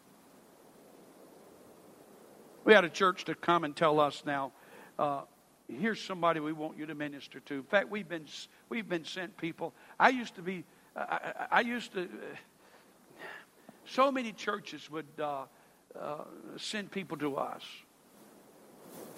We 2.67 2.73
had 2.73 2.85
a 2.85 2.91
church 2.91 3.27
to 3.27 3.37
come 3.37 3.63
and 3.63 3.77
tell 3.77 4.01
us 4.01 4.25
now, 4.27 4.51
uh, 4.99 5.21
here's 5.69 6.01
somebody 6.01 6.41
we 6.41 6.53
want 6.53 6.77
you 6.77 6.85
to 6.87 6.97
minister 6.97 7.39
to. 7.39 7.55
In 7.55 7.63
fact, 7.63 7.89
we've 7.91 8.09
been, 8.09 8.27
we've 8.69 8.89
been 8.89 9.05
sent 9.05 9.37
people. 9.37 9.73
I 10.01 10.09
used 10.09 10.35
to 10.35 10.43
be, 10.43 10.65
I, 10.97 11.47
I 11.49 11.61
used 11.61 11.93
to, 11.93 12.09
so 13.85 14.11
many 14.11 14.33
churches 14.33 14.91
would 14.91 15.07
uh, 15.21 15.45
uh, 15.97 16.25
send 16.57 16.91
people 16.91 17.17
to 17.19 17.37
us. 17.37 17.63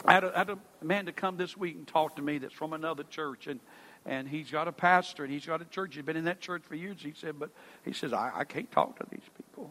I 0.05 0.13
had, 0.13 0.25
a, 0.25 0.35
I 0.35 0.39
had, 0.39 0.51
a, 0.51 0.59
man 0.85 1.07
to 1.07 1.13
come 1.13 1.39
this 1.39 1.57
week 1.57 1.75
and 1.75 1.89
talk 1.89 2.17
to 2.17 2.23
me 2.23 2.37
that's 2.37 2.53
from 2.53 2.75
another 2.75 3.05
church, 3.05 3.47
and, 3.47 3.61
and 4.05 4.29
he's 4.29 4.51
got 4.51 4.69
a 4.69 4.73
pastor 4.73 5.25
and 5.25 5.33
he's 5.33 5.47
got 5.47 5.63
a 5.63 5.65
church. 5.65 5.95
He's 5.95 6.05
been 6.05 6.19
in 6.19 6.27
that 6.27 6.41
church 6.41 6.65
for 6.65 6.75
years. 6.75 6.99
He 7.01 7.15
said, 7.17 7.39
but 7.39 7.49
he 7.83 7.95
says, 7.95 8.13
I, 8.13 8.31
I 8.35 8.45
can't 8.45 8.71
talk 8.71 8.99
to 8.99 9.07
these 9.11 9.27
people. 9.39 9.71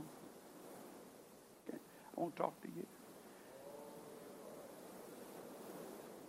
I 1.72 2.20
won't 2.20 2.36
talk 2.36 2.60
to 2.63 2.68
you. 2.76 2.88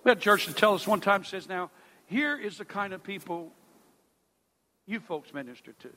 We 0.08 0.12
had 0.12 0.16
a 0.16 0.22
church 0.22 0.46
to 0.46 0.54
tell 0.54 0.72
us 0.72 0.86
one 0.86 1.02
time 1.02 1.22
says, 1.22 1.50
now, 1.50 1.70
here 2.06 2.34
is 2.34 2.56
the 2.56 2.64
kind 2.64 2.94
of 2.94 3.02
people 3.02 3.52
you 4.86 5.00
folks 5.00 5.34
minister 5.34 5.74
to. 5.80 5.90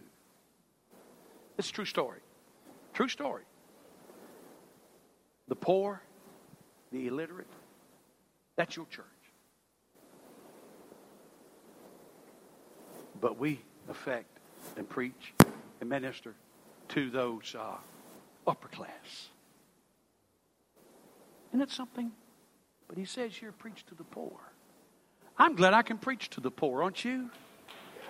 It's 1.57 1.69
a 1.69 1.71
true 1.71 1.85
story. 1.85 2.19
True 2.93 3.07
story. 3.07 3.43
The 5.47 5.55
poor, 5.55 6.01
the 6.91 7.07
illiterate, 7.07 7.47
that's 8.57 8.75
your 8.75 8.85
church. 8.87 9.05
But 13.21 13.39
we 13.39 13.61
affect 13.89 14.39
and 14.75 14.89
preach 14.89 15.33
and 15.79 15.89
minister 15.89 16.33
to 16.89 17.09
those 17.09 17.55
uh, 17.57 17.77
upper 18.45 18.67
class. 18.67 19.29
Isn't 21.53 21.61
it 21.61 21.71
something? 21.71 22.11
But 22.91 22.97
he 22.97 23.05
says 23.05 23.33
here, 23.33 23.53
preach 23.53 23.85
to 23.85 23.95
the 23.95 24.03
poor. 24.03 24.33
I'm 25.37 25.55
glad 25.55 25.73
I 25.73 25.81
can 25.81 25.97
preach 25.97 26.29
to 26.31 26.41
the 26.41 26.51
poor, 26.51 26.83
aren't 26.83 27.05
you? 27.05 27.29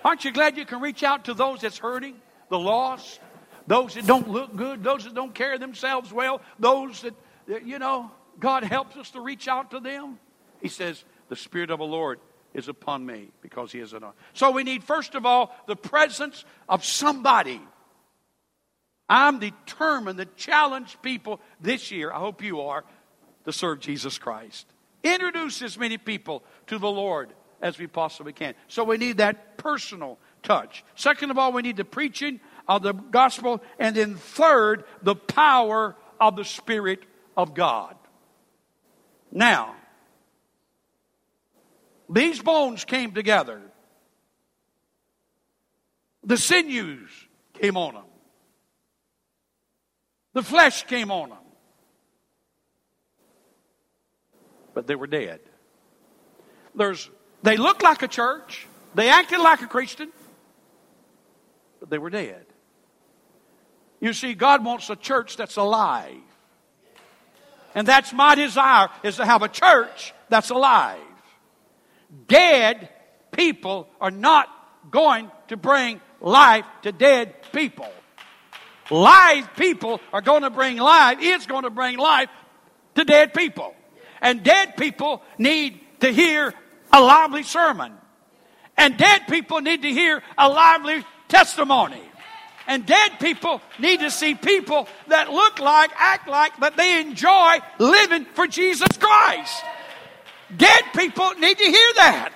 Aren't 0.03 0.25
you 0.25 0.31
glad 0.31 0.57
you 0.57 0.65
can 0.65 0.81
reach 0.81 1.03
out 1.03 1.25
to 1.25 1.35
those 1.35 1.61
that's 1.61 1.77
hurting, 1.77 2.15
the 2.49 2.57
lost, 2.57 3.19
those 3.67 3.93
that 3.93 4.07
don't 4.07 4.27
look 4.27 4.55
good, 4.55 4.83
those 4.83 5.03
that 5.03 5.13
don't 5.13 5.35
carry 5.35 5.59
themselves 5.59 6.11
well, 6.11 6.41
those 6.57 7.03
that, 7.03 7.13
that 7.45 7.63
you 7.63 7.77
know, 7.77 8.09
God 8.39 8.63
helps 8.63 8.97
us 8.97 9.11
to 9.11 9.21
reach 9.21 9.47
out 9.47 9.69
to 9.69 9.79
them? 9.79 10.17
He 10.63 10.67
says, 10.67 11.03
The 11.29 11.35
Spirit 11.35 11.69
of 11.69 11.77
the 11.77 11.85
Lord 11.85 12.19
is 12.55 12.67
upon 12.67 13.05
me 13.05 13.29
because 13.41 13.71
He 13.71 13.81
is 13.81 13.93
anointed. 13.93 14.17
So 14.33 14.49
we 14.49 14.63
need, 14.63 14.83
first 14.83 15.13
of 15.13 15.27
all, 15.27 15.55
the 15.67 15.75
presence 15.75 16.43
of 16.67 16.83
somebody. 16.83 17.61
I'm 19.07 19.37
determined 19.37 20.17
to 20.17 20.25
challenge 20.25 20.97
people 21.03 21.39
this 21.59 21.91
year, 21.91 22.11
I 22.11 22.17
hope 22.17 22.41
you 22.41 22.61
are, 22.61 22.83
to 23.45 23.51
serve 23.51 23.79
Jesus 23.79 24.17
Christ. 24.17 24.70
Introduce 25.03 25.61
as 25.61 25.77
many 25.77 25.97
people 25.97 26.43
to 26.67 26.77
the 26.77 26.89
Lord 26.89 27.33
as 27.61 27.77
we 27.77 27.87
possibly 27.87 28.33
can. 28.33 28.53
So 28.67 28.83
we 28.83 28.97
need 28.97 29.17
that 29.17 29.57
personal 29.57 30.17
touch. 30.43 30.83
Second 30.95 31.31
of 31.31 31.37
all, 31.37 31.51
we 31.53 31.61
need 31.61 31.77
the 31.77 31.85
preaching 31.85 32.39
of 32.67 32.81
the 32.83 32.93
gospel. 32.93 33.61
And 33.79 33.95
then 33.95 34.15
third, 34.15 34.83
the 35.01 35.15
power 35.15 35.95
of 36.19 36.35
the 36.35 36.45
Spirit 36.45 37.03
of 37.35 37.53
God. 37.53 37.95
Now, 39.31 39.75
these 42.09 42.41
bones 42.41 42.83
came 42.83 43.11
together. 43.13 43.61
The 46.23 46.37
sinews 46.37 47.09
came 47.53 47.77
on 47.77 47.93
them. 47.93 48.03
The 50.33 50.43
flesh 50.43 50.83
came 50.83 51.11
on 51.11 51.29
them. 51.29 51.37
But 54.73 54.87
they 54.87 54.95
were 54.95 55.07
dead. 55.07 55.39
There's, 56.75 57.09
they 57.43 57.57
looked 57.57 57.83
like 57.83 58.01
a 58.03 58.07
church, 58.07 58.67
they 58.95 59.09
acted 59.09 59.39
like 59.39 59.61
a 59.61 59.67
Christian, 59.67 60.11
but 61.79 61.89
they 61.89 61.97
were 61.97 62.09
dead. 62.09 62.45
You 63.99 64.13
see, 64.13 64.33
God 64.33 64.65
wants 64.65 64.89
a 64.89 64.95
church 64.95 65.37
that's 65.37 65.57
alive. 65.57 66.17
And 67.75 67.87
that's 67.87 68.11
my 68.11 68.35
desire, 68.35 68.89
is 69.03 69.17
to 69.17 69.25
have 69.25 69.43
a 69.43 69.47
church 69.47 70.13
that's 70.27 70.49
alive. 70.49 70.99
Dead 72.27 72.89
people 73.31 73.87
are 74.01 74.11
not 74.11 74.49
going 74.89 75.31
to 75.47 75.55
bring 75.55 76.01
life 76.19 76.65
to 76.81 76.91
dead 76.91 77.33
people. 77.53 77.89
Live 78.89 79.55
people 79.55 80.01
are 80.11 80.21
going 80.21 80.41
to 80.41 80.49
bring 80.49 80.77
life, 80.77 81.19
it's 81.21 81.45
going 81.45 81.63
to 81.63 81.69
bring 81.69 81.97
life 81.97 82.29
to 82.95 83.05
dead 83.05 83.33
people. 83.33 83.73
And 84.21 84.43
dead 84.43 84.77
people 84.77 85.23
need 85.37 85.79
to 86.01 86.11
hear 86.11 86.53
a 86.93 87.01
lively 87.01 87.43
sermon. 87.43 87.93
And 88.77 88.97
dead 88.97 89.23
people 89.27 89.61
need 89.61 89.81
to 89.81 89.89
hear 89.89 90.21
a 90.37 90.49
lively 90.49 91.03
testimony. 91.27 92.01
And 92.67 92.85
dead 92.85 93.19
people 93.19 93.61
need 93.79 93.99
to 94.01 94.11
see 94.11 94.35
people 94.35 94.87
that 95.07 95.31
look 95.31 95.59
like, 95.59 95.91
act 95.95 96.27
like, 96.27 96.55
that 96.59 96.77
they 96.77 97.01
enjoy 97.01 97.57
living 97.79 98.25
for 98.33 98.47
Jesus 98.47 98.89
Christ. 98.97 99.63
Dead 100.55 100.83
people 100.95 101.31
need 101.39 101.57
to 101.57 101.63
hear 101.63 101.93
that. 101.95 102.33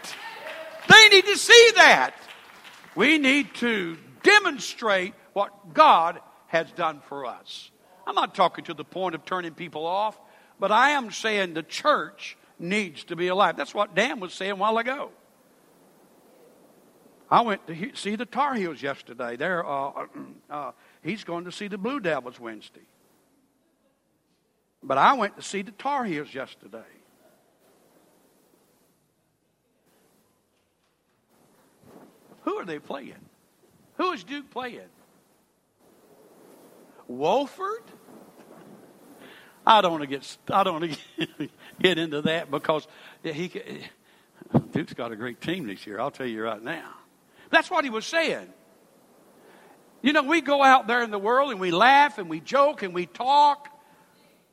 They 0.88 1.10
need 1.10 1.26
to 1.26 1.38
see 1.38 1.71
that. 1.76 2.13
We 2.95 3.17
need 3.17 3.54
to 3.56 3.98
demonstrate 4.24 5.13
what 5.34 5.74
God 5.74 6.19
has 6.48 6.71
done 6.71 7.02
for 7.08 7.26
us. 7.26 7.71
I'm 8.08 8.15
not 8.15 8.36
talking 8.36 8.65
to 8.65 8.74
the 8.74 8.86
point 8.86 9.15
of 9.15 9.26
turning 9.26 9.54
people 9.54 9.86
off. 9.86 10.19
But 10.60 10.72
I 10.72 10.91
am 10.91 11.12
saying 11.12 11.54
the 11.54 11.63
church 11.63 12.38
needs 12.60 13.04
to 13.06 13.15
be 13.15 13.28
alive. 13.28 13.58
That's 13.58 13.74
what 13.74 13.96
Dan 13.96 14.20
was 14.20 14.34
saying 14.34 14.54
a 14.54 14.56
while 14.56 14.78
ago. 14.78 15.12
I 17.30 17.41
went 17.41 17.65
to 17.68 17.91
see 17.96 18.15
the 18.15 18.26
Tar 18.26 18.54
Heels 18.54 18.82
yesterday. 18.82 19.36
There, 19.36 19.65
uh, 19.68 20.06
uh, 20.50 20.72
he's 21.04 21.24
going 21.24 21.46
to 21.46 21.52
see 21.52 21.68
the 21.68 21.78
Blue 21.78 22.00
Devils 22.00 22.39
Wednesday. 22.39 22.86
But 24.84 25.00
I 25.00 25.13
went 25.13 25.36
to 25.36 25.41
see 25.41 25.63
the 25.63 25.72
Tar 25.72 26.06
Heels 26.06 26.34
yesterday. 26.34 26.84
Who 32.44 32.58
are 32.58 32.65
they 32.65 32.78
playing? 32.78 33.15
Who 33.96 34.12
is 34.12 34.24
Duke 34.24 34.52
playing? 34.52 34.82
Wofford? 37.10 37.86
I 39.65 39.82
don't 39.82 39.91
want 39.91 40.04
to 40.04 40.08
get 40.08 40.38
I 40.49 40.63
don't 40.63 40.82
want 40.82 40.99
to 41.17 41.49
get 41.82 41.97
into 41.97 42.21
that 42.23 42.51
because 42.51 42.88
he 43.23 43.51
Duke's 44.71 44.93
got 44.93 45.12
a 45.12 45.15
great 45.15 45.41
team 45.41 45.67
this 45.67 45.88
year. 45.88 45.99
I'll 45.99 46.12
tell 46.12 46.28
you 46.28 46.43
right 46.43 46.62
now. 46.62 46.93
That's 47.49 47.71
what 47.71 47.84
he 47.84 47.89
was 47.89 48.06
saying. 48.06 48.47
You 50.01 50.13
know, 50.13 50.23
we 50.23 50.41
go 50.41 50.62
out 50.62 50.88
there 50.88 51.01
in 51.01 51.10
the 51.10 51.19
world 51.19 51.51
and 51.51 51.60
we 51.60 51.71
laugh 51.71 52.19
and 52.19 52.30
we 52.30 52.39
joke 52.39 52.84
and 52.84 52.93
we 52.93 53.08
talk 53.08 53.69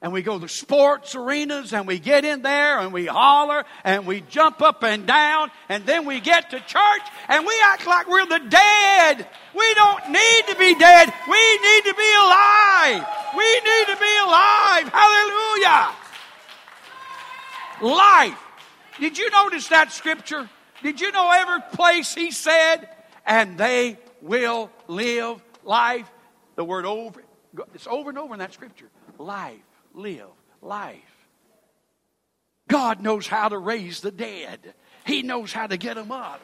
and 0.01 0.13
we 0.13 0.23
go 0.23 0.39
to 0.39 0.49
sports 0.49 1.15
arenas 1.15 1.73
and 1.73 1.87
we 1.87 1.99
get 1.99 2.25
in 2.25 2.43
there 2.43 2.81
and 2.81 2.93
we 2.93 3.07
holler 3.07 3.65
and 3.85 4.07
we 4.07 4.23
jump 4.23 4.63
up 4.63 4.83
and 4.83 5.07
down 5.07 5.51
and 5.69 5.85
then 5.85 6.07
we 6.07 6.21
get 6.21 6.51
to 6.51 6.59
church 6.59 7.03
and 7.29 7.47
we 7.47 7.55
act 7.67 7.87
like 7.87 8.09
we're 8.09 8.27
the 8.27 8.41
dead. 8.49 9.29
We 9.55 9.75
don't 9.75 10.11
need 10.11 10.43
to 10.49 10.57
be 10.57 10.75
dead. 10.75 11.13
We 11.29 11.59
need 11.59 11.85
to 11.85 11.95
be 11.95 12.15
alive. 12.23 13.22
We 13.37 13.45
need 13.45 13.87
to 13.87 13.97
be 13.97 14.19
alive. 14.25 14.89
Hallelujah. 14.89 15.95
Life. 17.81 18.39
Did 19.01 19.19
you 19.19 19.31
notice 19.31 19.69
that 19.69 19.93
scripture? 19.93 20.49
Did 20.83 21.01
you 21.01 21.13
know 21.13 21.31
every 21.31 21.61
place 21.73 22.15
he 22.15 22.31
said, 22.31 22.89
and 23.25 23.57
they 23.57 23.99
will 24.21 24.71
live 24.87 25.43
life? 25.65 26.11
The 26.57 26.65
word 26.65 26.85
over, 26.85 27.23
it's 27.75 27.87
over 27.87 28.11
and 28.11 28.19
over 28.19 28.35
in 28.35 28.41
that 28.41 28.53
scripture. 28.53 28.91
Life 29.19 29.61
live 29.95 30.29
life. 30.61 30.99
God 32.69 33.01
knows 33.01 33.27
how 33.27 33.49
to 33.49 33.59
raise 33.59 34.01
the 34.01 34.11
dead. 34.11 34.75
He 35.05 35.23
knows 35.23 35.53
how 35.53 35.67
to 35.67 35.77
get 35.77 35.97
them 35.97 36.13
up. 36.13 36.41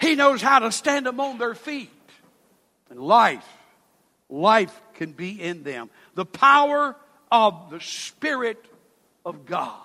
He 0.00 0.14
knows 0.14 0.42
how 0.42 0.60
to 0.60 0.72
stand 0.72 1.06
them 1.06 1.20
on 1.20 1.38
their 1.38 1.54
feet. 1.54 1.90
And 2.88 3.00
life 3.00 3.46
life 4.30 4.80
can 5.00 5.12
be 5.12 5.40
in 5.40 5.62
them. 5.62 5.88
The 6.14 6.26
power 6.26 6.94
of 7.32 7.70
the 7.70 7.80
Spirit 7.80 8.62
of 9.24 9.46
God. 9.46 9.80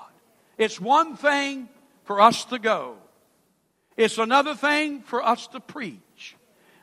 It's 0.58 0.80
one 0.80 1.16
thing 1.16 1.70
for 2.04 2.20
us 2.20 2.44
to 2.46 2.60
go, 2.60 2.98
it's 3.96 4.18
another 4.18 4.56
thing 4.56 5.02
for 5.04 5.26
us 5.26 5.48
to 5.48 5.62
preach. 5.62 6.36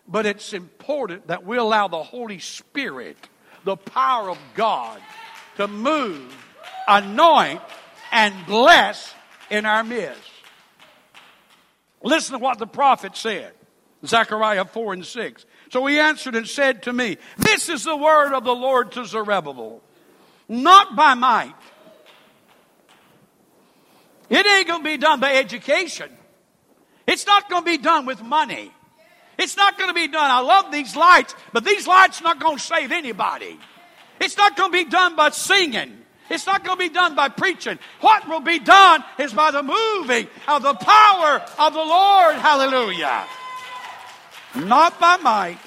But 0.09 0.25
it's 0.25 0.53
important 0.55 1.29
that 1.29 1.45
we 1.45 1.59
allow 1.59 1.89
the 1.89 2.03
Holy 2.03 2.39
Spirit, 2.39 3.17
the 3.65 3.77
power 3.77 4.31
of 4.31 4.39
God, 4.55 4.99
to 5.59 5.69
move, 5.69 6.35
anoint, 6.89 7.61
and 8.11 8.35
bless 8.47 9.15
in 9.51 9.67
our 9.67 9.85
midst. 9.85 10.19
Listen 12.03 12.33
to 12.33 12.39
what 12.39 12.59
the 12.59 12.67
prophet 12.67 13.15
said. 13.15 13.53
Zechariah 14.05 14.65
4 14.65 14.95
and 14.95 15.07
6. 15.07 15.47
So 15.73 15.87
he 15.87 15.99
answered 15.99 16.35
and 16.35 16.47
said 16.47 16.83
to 16.83 16.93
me, 16.93 17.17
This 17.39 17.71
is 17.71 17.85
the 17.85 17.97
word 17.97 18.35
of 18.35 18.45
the 18.45 18.55
Lord 18.55 18.93
to 18.93 19.07
Zerubbabel, 19.07 19.81
not 20.47 20.95
by 20.95 21.15
might. 21.15 21.55
It 24.29 24.45
ain't 24.45 24.69
going 24.69 24.81
to 24.81 24.85
be 24.85 24.99
done 24.99 25.19
by 25.19 25.35
education. 25.37 26.11
It's 27.07 27.27
not 27.27 27.49
going 27.49 27.65
to 27.65 27.71
be 27.71 27.79
done 27.79 28.05
with 28.05 28.23
money. 28.23 28.71
It's 29.39 29.57
not 29.57 29.79
going 29.79 29.89
to 29.89 29.95
be 29.95 30.09
done. 30.09 30.31
I 30.31 30.41
love 30.41 30.71
these 30.71 30.95
lights, 30.95 31.35
but 31.55 31.65
these 31.65 31.87
lights 31.87 32.21
not 32.21 32.39
going 32.39 32.59
to 32.59 32.63
save 32.63 32.93
anybody. 32.93 33.59
It's 34.21 34.37
not 34.37 34.59
going 34.59 34.73
to 34.73 34.85
be 34.85 34.91
done 34.91 35.17
by 35.17 35.31
singing. 35.31 35.97
It's 36.29 36.47
not 36.47 36.65
going 36.65 36.77
to 36.77 36.89
be 36.89 36.93
done 36.93 37.15
by 37.15 37.31
preaching. 37.31 37.79
What 38.03 38.29
will 38.29 38.41
be 38.41 38.59
done 38.59 39.03
is 39.19 39.33
by 39.33 39.51
the 39.51 39.63
moving 39.63 40.29
of 40.49 40.63
the 40.63 40.75
power 40.75 41.43
of 41.59 41.73
the 41.73 41.79
Lord. 41.79 42.35
Hallelujah. 42.35 43.27
Not 44.55 45.01
by 45.01 45.17
might, 45.17 45.59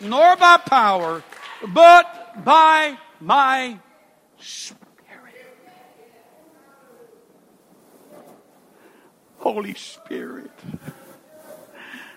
nor 0.00 0.36
by 0.36 0.58
power, 0.58 1.22
but 1.68 2.44
by 2.44 2.98
my 3.20 3.78
spirit. 4.38 4.80
Holy 9.38 9.74
Spirit. 9.74 10.50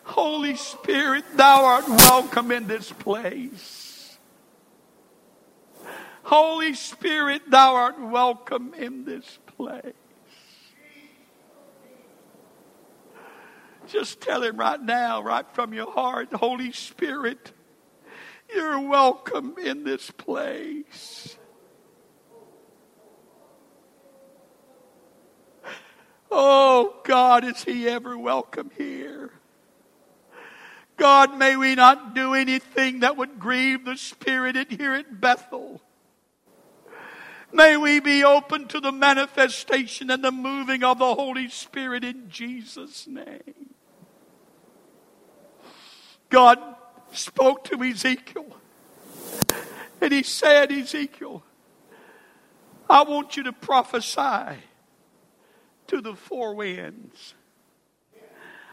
Holy 0.04 0.56
Spirit, 0.58 1.24
thou 1.36 1.64
art 1.64 1.88
welcome 1.88 2.52
in 2.52 2.68
this 2.68 2.92
place. 2.92 4.18
Holy 6.24 6.74
Spirit, 6.74 7.50
thou 7.50 7.76
art 7.76 8.00
welcome 8.00 8.74
in 8.74 9.06
this 9.06 9.40
place. 9.58 9.94
Just 13.94 14.22
tell 14.22 14.42
him 14.42 14.58
right 14.58 14.82
now, 14.82 15.22
right 15.22 15.46
from 15.54 15.72
your 15.72 15.92
heart, 15.92 16.34
Holy 16.34 16.72
Spirit, 16.72 17.52
you're 18.52 18.80
welcome 18.80 19.54
in 19.64 19.84
this 19.84 20.10
place. 20.10 21.38
Oh, 26.32 26.96
God, 27.04 27.44
is 27.44 27.64
He 27.64 27.88
ever 27.88 28.18
welcome 28.18 28.72
here? 28.76 29.30
God, 30.98 31.38
may 31.38 31.56
we 31.56 31.76
not 31.76 32.16
do 32.16 32.34
anything 32.34 33.02
that 33.02 33.16
would 33.16 33.40
grieve 33.40 33.86
the 33.86 33.96
Spirit 33.96 34.72
here 34.72 34.96
at 34.96 35.22
Bethel. 35.22 35.80
May 37.52 37.78
we 37.78 38.00
be 38.00 38.24
open 38.24 38.68
to 38.70 38.80
the 38.80 38.92
manifestation 38.92 40.10
and 40.10 40.24
the 40.24 40.32
moving 40.32 40.84
of 40.84 40.98
the 40.98 41.14
Holy 41.14 41.48
Spirit 41.48 42.04
in 42.04 42.28
Jesus' 42.32 43.06
name. 43.06 43.73
God 46.34 46.58
spoke 47.12 47.66
to 47.66 47.84
Ezekiel 47.84 48.58
and 50.02 50.12
he 50.12 50.24
said, 50.24 50.72
Ezekiel, 50.72 51.44
I 52.90 53.04
want 53.04 53.38
you 53.38 53.44
to 53.44 53.54
prophesy 53.54 54.58
to 55.86 56.02
the 56.02 56.16
four 56.16 56.56
winds. 56.56 57.36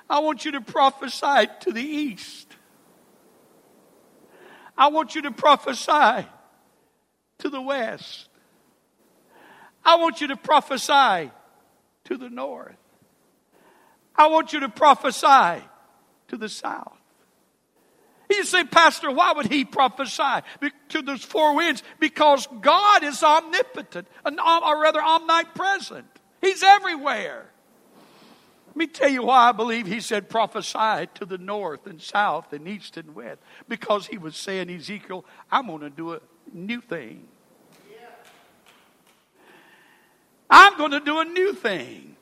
I 0.08 0.20
want 0.20 0.46
you 0.46 0.52
to 0.52 0.62
prophesy 0.62 1.48
to 1.60 1.70
the 1.70 1.82
east. 1.82 2.48
I 4.78 4.88
want 4.88 5.14
you 5.14 5.20
to 5.22 5.30
prophesy 5.30 6.26
to 7.40 7.50
the 7.50 7.60
west. 7.60 8.30
I 9.84 9.96
want 9.96 10.22
you 10.22 10.28
to 10.28 10.36
prophesy 10.36 11.30
to 12.04 12.16
the 12.16 12.30
north. 12.30 12.76
I 14.16 14.28
want 14.28 14.54
you 14.54 14.60
to 14.60 14.70
prophesy 14.70 15.62
to 16.28 16.38
the 16.38 16.48
south. 16.48 16.99
You 18.30 18.44
say, 18.44 18.64
Pastor, 18.64 19.10
why 19.10 19.32
would 19.32 19.46
he 19.46 19.64
prophesy 19.64 20.46
to 20.90 21.02
those 21.02 21.24
four 21.24 21.56
winds? 21.56 21.82
Because 21.98 22.46
God 22.60 23.02
is 23.02 23.22
omnipotent, 23.22 24.06
or 24.24 24.80
rather 24.80 25.02
omnipresent. 25.02 26.06
He's 26.40 26.62
everywhere. 26.62 27.50
Let 28.68 28.76
me 28.76 28.86
tell 28.86 29.08
you 29.08 29.24
why 29.24 29.48
I 29.48 29.52
believe 29.52 29.88
he 29.88 30.00
said 30.00 30.30
prophesy 30.30 31.08
to 31.14 31.26
the 31.26 31.38
north 31.38 31.88
and 31.88 32.00
south 32.00 32.52
and 32.52 32.68
east 32.68 32.96
and 32.96 33.16
west. 33.16 33.40
Because 33.68 34.06
he 34.06 34.16
was 34.16 34.36
saying, 34.36 34.70
Ezekiel, 34.70 35.24
I'm 35.50 35.66
going 35.66 35.80
to 35.80 35.90
do 35.90 36.14
a 36.14 36.20
new 36.52 36.80
thing. 36.80 37.26
I'm 40.48 40.78
going 40.78 40.92
to 40.92 41.00
do 41.00 41.18
a 41.18 41.24
new 41.24 41.52
thing. 41.52 42.16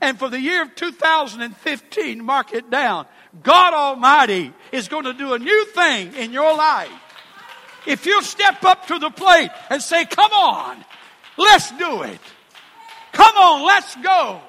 And 0.00 0.16
for 0.16 0.28
the 0.28 0.40
year 0.40 0.62
of 0.62 0.76
2015, 0.76 2.24
mark 2.24 2.52
it 2.54 2.70
down. 2.70 3.06
God 3.42 3.74
Almighty 3.74 4.52
is 4.72 4.88
going 4.88 5.04
to 5.04 5.12
do 5.12 5.34
a 5.34 5.38
new 5.38 5.64
thing 5.66 6.14
in 6.14 6.32
your 6.32 6.56
life. 6.56 6.90
If 7.86 8.06
you 8.06 8.22
step 8.22 8.64
up 8.64 8.86
to 8.88 8.98
the 8.98 9.10
plate 9.10 9.50
and 9.70 9.82
say, 9.82 10.04
Come 10.04 10.32
on, 10.32 10.84
let's 11.36 11.70
do 11.72 12.02
it. 12.02 12.20
Come 13.12 13.36
on, 13.36 13.66
let's 13.66 13.96
go. 13.96 14.40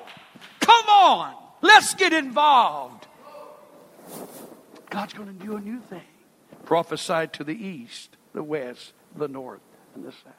Come 0.59 0.85
on, 0.89 1.33
let's 1.61 1.93
get 1.95 2.13
involved. 2.13 3.07
God's 4.89 5.13
going 5.13 5.27
to 5.37 5.45
do 5.45 5.55
a 5.55 5.61
new 5.61 5.79
thing. 5.81 6.01
Prophesied 6.65 7.33
to 7.33 7.43
the 7.43 7.53
east, 7.53 8.15
the 8.33 8.43
west, 8.43 8.93
the 9.15 9.27
north, 9.27 9.61
and 9.95 10.03
the 10.03 10.11
south. 10.11 10.33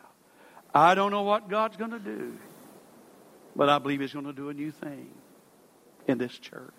I 0.74 0.94
don't 0.94 1.11
know 1.11 1.22
what 1.22 1.48
God's 1.48 1.76
going 1.76 1.90
to 1.90 1.98
do, 1.98 2.37
but 3.57 3.68
I 3.68 3.79
believe 3.79 4.00
He's 4.00 4.12
going 4.12 4.26
to 4.26 4.33
do 4.33 4.48
a 4.48 4.55
new 4.55 4.70
thing 4.70 5.11
in 6.07 6.18
this 6.18 6.38
church. 6.38 6.72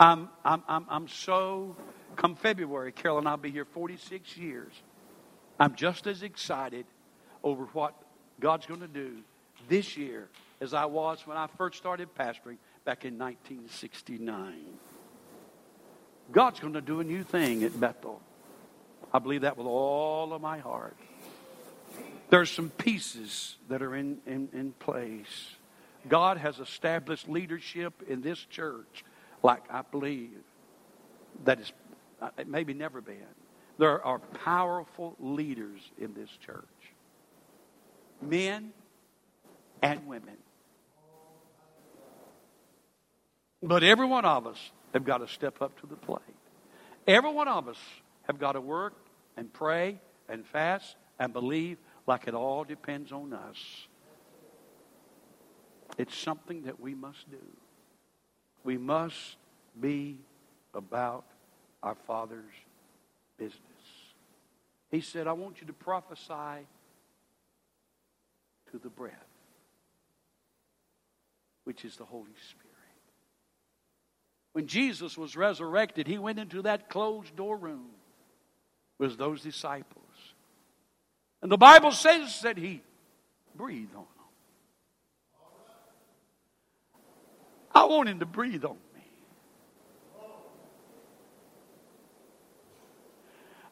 I'm, 0.00 0.30
I'm, 0.46 0.62
I'm, 0.66 0.86
I'm 0.88 1.08
so, 1.08 1.76
come 2.16 2.34
February, 2.34 2.90
Carolyn, 2.90 3.26
I'll 3.26 3.36
be 3.36 3.50
here 3.50 3.66
46 3.66 4.34
years. 4.38 4.72
I'm 5.60 5.74
just 5.74 6.06
as 6.06 6.22
excited 6.22 6.86
over 7.44 7.64
what 7.74 7.94
God's 8.40 8.64
going 8.64 8.80
to 8.80 8.88
do 8.88 9.18
this 9.68 9.98
year 9.98 10.28
as 10.62 10.72
I 10.72 10.86
was 10.86 11.26
when 11.26 11.36
I 11.36 11.48
first 11.58 11.76
started 11.76 12.08
pastoring 12.14 12.56
back 12.86 13.04
in 13.04 13.18
1969. 13.18 14.54
God's 16.32 16.60
going 16.60 16.72
to 16.72 16.80
do 16.80 17.00
a 17.00 17.04
new 17.04 17.22
thing 17.22 17.62
at 17.62 17.78
Bethel. 17.78 18.22
I 19.12 19.18
believe 19.18 19.42
that 19.42 19.58
with 19.58 19.66
all 19.66 20.32
of 20.32 20.40
my 20.40 20.60
heart. 20.60 20.96
There's 22.30 22.50
some 22.50 22.70
pieces 22.70 23.56
that 23.68 23.82
are 23.82 23.94
in, 23.94 24.18
in, 24.26 24.48
in 24.54 24.72
place. 24.72 25.56
God 26.08 26.38
has 26.38 26.58
established 26.58 27.28
leadership 27.28 28.02
in 28.08 28.22
this 28.22 28.38
church 28.38 29.04
like 29.42 29.62
I 29.70 29.82
believe 29.82 30.38
that 31.44 31.60
is 31.60 31.72
it 32.38 32.48
maybe 32.48 32.74
never 32.74 33.00
been. 33.00 33.16
There 33.78 34.04
are 34.04 34.18
powerful 34.18 35.16
leaders 35.18 35.80
in 35.98 36.12
this 36.12 36.28
church. 36.44 36.64
Men 38.20 38.72
and 39.82 40.06
women. 40.06 40.36
But 43.62 43.82
every 43.82 44.06
one 44.06 44.24
of 44.24 44.46
us 44.46 44.58
have 44.92 45.04
got 45.04 45.18
to 45.18 45.28
step 45.28 45.62
up 45.62 45.80
to 45.80 45.86
the 45.86 45.96
plate. 45.96 46.20
Every 47.06 47.32
one 47.32 47.48
of 47.48 47.68
us 47.68 47.78
have 48.24 48.38
got 48.38 48.52
to 48.52 48.60
work 48.60 48.94
and 49.36 49.52
pray 49.52 50.00
and 50.28 50.46
fast 50.46 50.96
and 51.18 51.32
believe 51.32 51.78
like 52.06 52.26
it 52.26 52.34
all 52.34 52.64
depends 52.64 53.12
on 53.12 53.32
us. 53.32 53.56
It's 55.98 56.16
something 56.16 56.62
that 56.64 56.80
we 56.80 56.94
must 56.94 57.30
do. 57.30 57.38
We 58.64 58.78
must 58.78 59.36
be 59.80 60.18
about 60.74 61.24
our 61.82 61.94
Father's 62.06 62.54
business. 63.38 63.60
He 64.90 65.00
said, 65.00 65.26
I 65.26 65.32
want 65.32 65.60
you 65.60 65.66
to 65.68 65.72
prophesy 65.72 66.66
to 68.70 68.78
the 68.78 68.90
breath 68.90 69.14
which 71.64 71.84
is 71.84 71.96
the 71.96 72.04
Holy 72.04 72.34
Spirit. 72.48 72.66
When 74.52 74.66
Jesus 74.66 75.16
was 75.16 75.36
resurrected, 75.36 76.08
he 76.08 76.18
went 76.18 76.40
into 76.40 76.62
that 76.62 76.88
closed 76.88 77.36
door 77.36 77.56
room 77.56 77.90
with 78.98 79.16
those 79.16 79.40
disciples. 79.42 80.04
And 81.42 81.50
the 81.50 81.56
Bible 81.56 81.92
says 81.92 82.40
that 82.42 82.58
he 82.58 82.82
breathed 83.54 83.94
on. 83.94 84.04
I 87.72 87.84
want 87.84 88.08
him 88.08 88.20
to 88.20 88.26
breathe 88.26 88.64
on 88.64 88.76
me. 88.94 89.02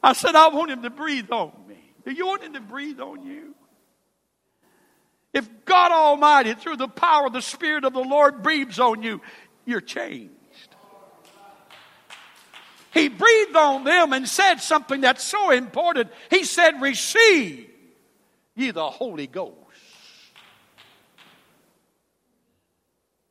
I 0.01 0.13
said, 0.13 0.35
I 0.35 0.47
want 0.49 0.71
him 0.71 0.83
to 0.83 0.89
breathe 0.89 1.31
on 1.31 1.51
me. 1.67 1.77
Do 2.05 2.11
you 2.11 2.25
want 2.25 2.43
him 2.43 2.53
to 2.53 2.61
breathe 2.61 2.99
on 2.99 3.25
you? 3.25 3.55
If 5.33 5.47
God 5.65 5.91
Almighty, 5.91 6.53
through 6.53 6.77
the 6.77 6.87
power 6.87 7.27
of 7.27 7.33
the 7.33 7.41
Spirit 7.41 7.83
of 7.83 7.93
the 7.93 7.99
Lord, 7.99 8.41
breathes 8.41 8.79
on 8.79 9.03
you, 9.03 9.21
you're 9.65 9.81
changed. 9.81 10.33
He 12.91 13.07
breathed 13.07 13.55
on 13.55 13.83
them 13.83 14.13
and 14.13 14.27
said 14.27 14.55
something 14.55 15.01
that's 15.01 15.23
so 15.23 15.51
important. 15.51 16.09
He 16.31 16.43
said, 16.43 16.81
Receive 16.81 17.69
ye 18.55 18.71
the 18.71 18.89
Holy 18.89 19.27
Ghost. 19.27 19.55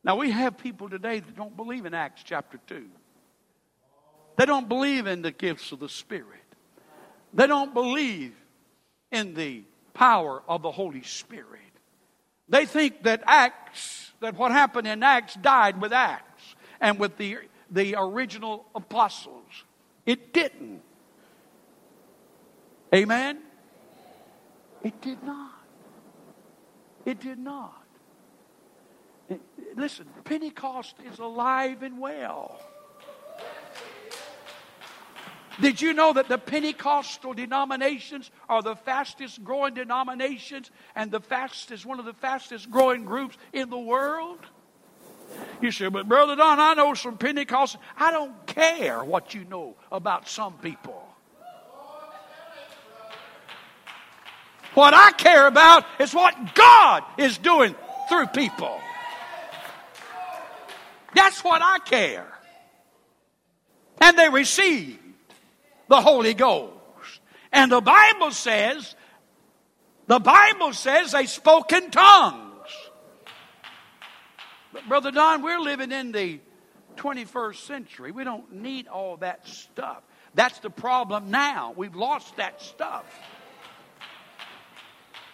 Now, 0.05 0.17
we 0.17 0.31
have 0.31 0.59
people 0.59 0.89
today 0.89 1.21
that 1.21 1.37
don't 1.37 1.57
believe 1.57 1.85
in 1.87 1.95
Acts 1.95 2.23
chapter 2.25 2.59
2. 2.67 2.87
They 4.37 4.47
don't 4.47 4.69
believe 4.69 5.07
in 5.07 5.23
the 5.23 5.33
gifts 5.33 5.73
of 5.73 5.81
the 5.81 5.89
Spirit. 5.89 6.25
They 7.35 7.47
don't 7.47 7.75
believe 7.75 8.35
in 9.11 9.35
the 9.35 9.65
power 9.95 10.43
of 10.49 10.63
the 10.63 10.71
Holy 10.71 11.03
Spirit. 11.03 11.61
They 12.49 12.65
think 12.65 13.03
that 13.03 13.23
Acts, 13.27 14.13
that 14.21 14.37
what 14.37 14.53
happened 14.53 14.87
in 14.87 15.03
Acts 15.03 15.35
died 15.35 15.81
with 15.81 15.93
Acts 15.93 16.55
and 16.81 16.99
with 16.99 17.17
the, 17.19 17.39
the 17.71 17.97
original 17.99 18.65
apostles. 18.75 19.65
It 20.07 20.33
didn't. 20.33 20.83
Amen? 22.95 23.41
It 24.83 25.01
did 25.03 25.23
not. 25.25 25.53
It 27.05 27.21
did 27.21 27.39
not. 27.39 27.88
Listen, 29.77 30.07
Pentecost 30.25 30.97
is 31.11 31.19
alive 31.19 31.83
and 31.83 31.99
well. 31.99 32.61
Did 35.61 35.81
you 35.81 35.93
know 35.93 36.12
that 36.12 36.29
the 36.29 36.38
Pentecostal 36.38 37.35
denominations 37.35 38.31
are 38.49 38.62
the 38.62 38.77
fastest 38.77 39.43
growing 39.43 39.75
denominations 39.75 40.71
and 40.95 41.11
the 41.11 41.21
fastest, 41.21 41.85
one 41.85 41.99
of 41.99 42.05
the 42.05 42.12
fastest 42.12 42.71
growing 42.71 43.05
groups 43.05 43.37
in 43.53 43.69
the 43.69 43.79
world? 43.79 44.38
You 45.61 45.73
say, 45.73 45.88
but 45.88 46.09
Brother 46.09 46.37
Don, 46.37 46.61
I 46.61 46.75
know 46.75 46.95
some 46.95 47.19
Pentecostals. 47.19 47.79
I 47.97 48.12
don't 48.12 48.47
care 48.47 49.03
what 49.03 49.35
you 49.35 49.45
know 49.45 49.75
about 49.91 50.29
some 50.29 50.55
people. 50.55 51.05
What 54.75 54.95
I 54.95 55.11
care 55.12 55.49
about 55.49 55.85
is 55.99 56.14
what 56.14 56.55
God 56.55 57.03
is 57.17 57.37
doing 57.38 57.75
through 58.09 58.27
people. 58.29 58.81
That's 61.14 61.42
what 61.42 61.62
I 61.62 61.79
care. 61.81 62.27
And 64.01 64.18
they 64.18 64.29
received 64.29 64.99
the 65.88 66.01
Holy 66.01 66.35
Ghost. 66.35 66.75
And 67.53 67.73
the 67.73 67.81
Bible 67.81 68.31
says, 68.31 68.94
the 70.07 70.18
Bible 70.18 70.73
says 70.73 71.12
they 71.12 71.27
spoke 71.27 71.73
in 71.73 71.90
tongues. 71.90 72.44
But 74.73 74.88
Brother 74.88 75.11
Don, 75.11 75.42
we're 75.42 75.61
living 75.61 75.92
in 75.92 76.12
the 76.12 76.40
21st 76.97 77.57
century. 77.66 78.11
We 78.12 78.25
don't 78.25 78.53
need 78.53 78.87
all 78.88 79.16
that 79.18 79.47
stuff. 79.49 80.03
That's 80.35 80.59
the 80.59 80.71
problem 80.71 81.31
now. 81.31 81.73
We've 81.77 81.94
lost 81.94 82.37
that 82.37 82.61
stuff. 82.61 83.05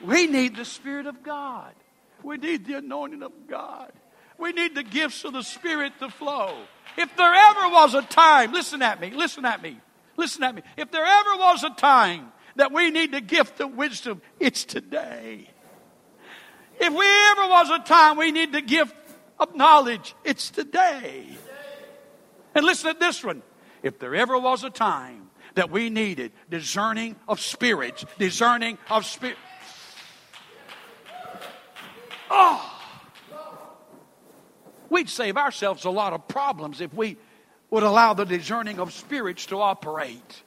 We 0.00 0.26
need 0.26 0.56
the 0.56 0.64
Spirit 0.64 1.06
of 1.06 1.22
God. 1.22 1.72
We 2.22 2.36
need 2.36 2.64
the 2.66 2.78
anointing 2.78 3.22
of 3.22 3.32
God. 3.48 3.92
We 4.38 4.52
need 4.52 4.74
the 4.74 4.82
gifts 4.82 5.24
of 5.24 5.32
the 5.32 5.42
Spirit 5.42 5.92
to 6.00 6.10
flow. 6.10 6.56
If 6.96 7.16
there 7.16 7.34
ever 7.34 7.68
was 7.68 7.94
a 7.94 8.02
time, 8.02 8.52
listen 8.52 8.82
at 8.82 9.00
me, 9.00 9.10
listen 9.10 9.44
at 9.44 9.62
me, 9.62 9.78
listen 10.16 10.42
at 10.42 10.54
me. 10.54 10.62
If 10.76 10.90
there 10.90 11.04
ever 11.04 11.36
was 11.36 11.64
a 11.64 11.70
time 11.70 12.32
that 12.56 12.72
we 12.72 12.90
need 12.90 13.12
the 13.12 13.20
gift 13.20 13.60
of 13.60 13.74
wisdom, 13.74 14.22
it's 14.38 14.64
today. 14.64 15.48
If 16.80 16.92
we 16.92 17.06
ever 17.06 17.50
was 17.50 17.70
a 17.70 17.78
time 17.80 18.16
we 18.16 18.32
need 18.32 18.52
the 18.52 18.62
gift 18.62 18.94
of 19.38 19.54
knowledge, 19.56 20.14
it's 20.24 20.50
today. 20.50 21.26
And 22.54 22.64
listen 22.64 22.92
to 22.92 22.98
this 22.98 23.22
one. 23.24 23.42
If 23.82 23.98
there 23.98 24.14
ever 24.14 24.38
was 24.38 24.64
a 24.64 24.70
time 24.70 25.30
that 25.54 25.70
we 25.70 25.90
needed 25.90 26.32
discerning 26.50 27.16
of 27.28 27.40
spirits, 27.40 28.04
discerning 28.18 28.78
of 28.90 29.04
spirit. 29.04 29.36
Oh! 32.30 32.73
We'd 34.90 35.08
save 35.08 35.36
ourselves 35.36 35.84
a 35.84 35.90
lot 35.90 36.12
of 36.12 36.28
problems 36.28 36.80
if 36.80 36.92
we 36.94 37.16
would 37.70 37.82
allow 37.82 38.14
the 38.14 38.24
discerning 38.24 38.78
of 38.78 38.92
spirits 38.92 39.46
to 39.46 39.60
operate. 39.60 40.42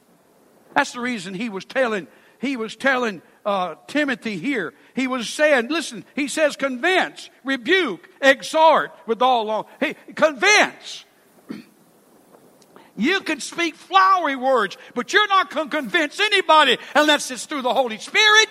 That's 0.74 0.94
the 0.94 1.00
reason 1.00 1.34
he 1.34 1.50
was 1.50 1.66
telling 1.66 2.08
he 2.40 2.56
was 2.56 2.76
telling 2.76 3.22
uh, 3.46 3.76
Timothy 3.88 4.38
here. 4.38 4.74
He 4.94 5.08
was 5.08 5.30
saying, 5.30 5.70
listen, 5.70 6.06
he 6.16 6.28
says, 6.28 6.56
convince, 6.56 7.30
rebuke, 7.44 8.08
exhort 8.22 8.92
with 9.08 9.22
all 9.22 9.46
long. 9.46 9.66
Hey, 9.80 9.96
convince. 10.16 11.06
You 12.96 13.22
can 13.22 13.40
speak 13.40 13.76
flowery 13.76 14.36
words, 14.36 14.78
but 14.96 15.14
you're 15.14 15.28
not 15.28 15.52
going 15.52 15.70
to 15.70 15.78
convince 15.78 16.20
anybody 16.20 16.78
unless 16.96 17.30
it's 17.30 17.46
through 17.46 17.62
the 17.62 17.74
Holy 17.74 18.00
Spirit. 18.00 18.50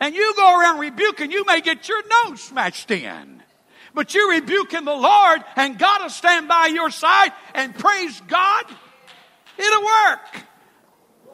And 0.00 0.14
you 0.14 0.32
go 0.36 0.60
around 0.60 0.78
rebuking, 0.78 1.30
you 1.30 1.44
may 1.44 1.60
get 1.60 1.88
your 1.88 2.02
nose 2.24 2.42
smashed 2.42 2.90
in. 2.90 3.42
But 3.94 4.14
you're 4.14 4.30
rebuking 4.30 4.84
the 4.84 4.94
Lord, 4.94 5.44
and 5.56 5.78
God 5.78 6.02
will 6.02 6.10
stand 6.10 6.48
by 6.48 6.66
your 6.66 6.90
side 6.90 7.32
and 7.54 7.74
praise 7.74 8.20
God. 8.22 8.64
It'll 9.58 9.82
work. 9.82 10.44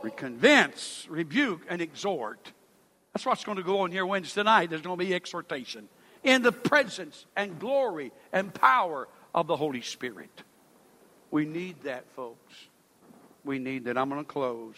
We 0.02 0.10
convince, 0.10 1.06
rebuke, 1.08 1.62
and 1.68 1.80
exhort. 1.80 2.52
That's 3.12 3.26
what's 3.26 3.44
going 3.44 3.58
to 3.58 3.64
go 3.64 3.80
on 3.80 3.90
here 3.90 4.06
Wednesday 4.06 4.42
night. 4.42 4.70
There's 4.70 4.82
going 4.82 4.98
to 4.98 5.04
be 5.04 5.14
exhortation 5.14 5.88
in 6.22 6.42
the 6.42 6.52
presence 6.52 7.26
and 7.36 7.58
glory 7.58 8.12
and 8.32 8.52
power 8.52 9.08
of 9.34 9.46
the 9.46 9.56
Holy 9.56 9.82
Spirit. 9.82 10.42
We 11.30 11.44
need 11.44 11.82
that, 11.82 12.04
folks. 12.14 12.54
We 13.44 13.58
need 13.58 13.84
that. 13.84 13.96
I'm 13.98 14.08
going 14.08 14.24
to 14.24 14.30
close. 14.30 14.76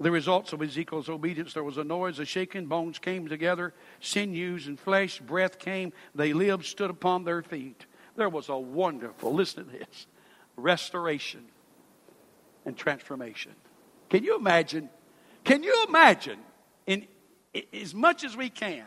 The 0.00 0.10
results 0.10 0.54
of 0.54 0.62
Ezekiel's 0.62 1.10
obedience 1.10 1.52
there 1.52 1.62
was 1.62 1.76
a 1.76 1.84
noise, 1.84 2.18
a 2.18 2.24
shaking, 2.24 2.64
bones 2.64 2.98
came 2.98 3.28
together, 3.28 3.74
sinews 4.00 4.66
and 4.66 4.80
flesh, 4.80 5.20
breath 5.20 5.58
came. 5.58 5.92
They 6.14 6.32
lived, 6.32 6.64
stood 6.64 6.88
upon 6.88 7.24
their 7.24 7.42
feet. 7.42 7.84
There 8.16 8.30
was 8.30 8.48
a 8.48 8.56
wonderful, 8.56 9.34
listen 9.34 9.66
to 9.66 9.70
this, 9.70 10.06
restoration 10.56 11.44
and 12.64 12.76
transformation. 12.76 13.52
Can 14.08 14.24
you 14.24 14.36
imagine? 14.36 14.88
Can 15.44 15.62
you 15.62 15.84
imagine, 15.86 16.38
in, 16.86 17.06
in 17.52 17.64
as 17.74 17.94
much 17.94 18.24
as 18.24 18.34
we 18.34 18.48
can, 18.48 18.86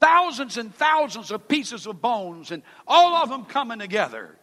thousands 0.00 0.56
and 0.56 0.74
thousands 0.74 1.30
of 1.30 1.46
pieces 1.48 1.86
of 1.86 2.00
bones 2.00 2.50
and 2.50 2.62
all 2.86 3.14
of 3.16 3.28
them 3.28 3.44
coming 3.44 3.78
together? 3.78 4.36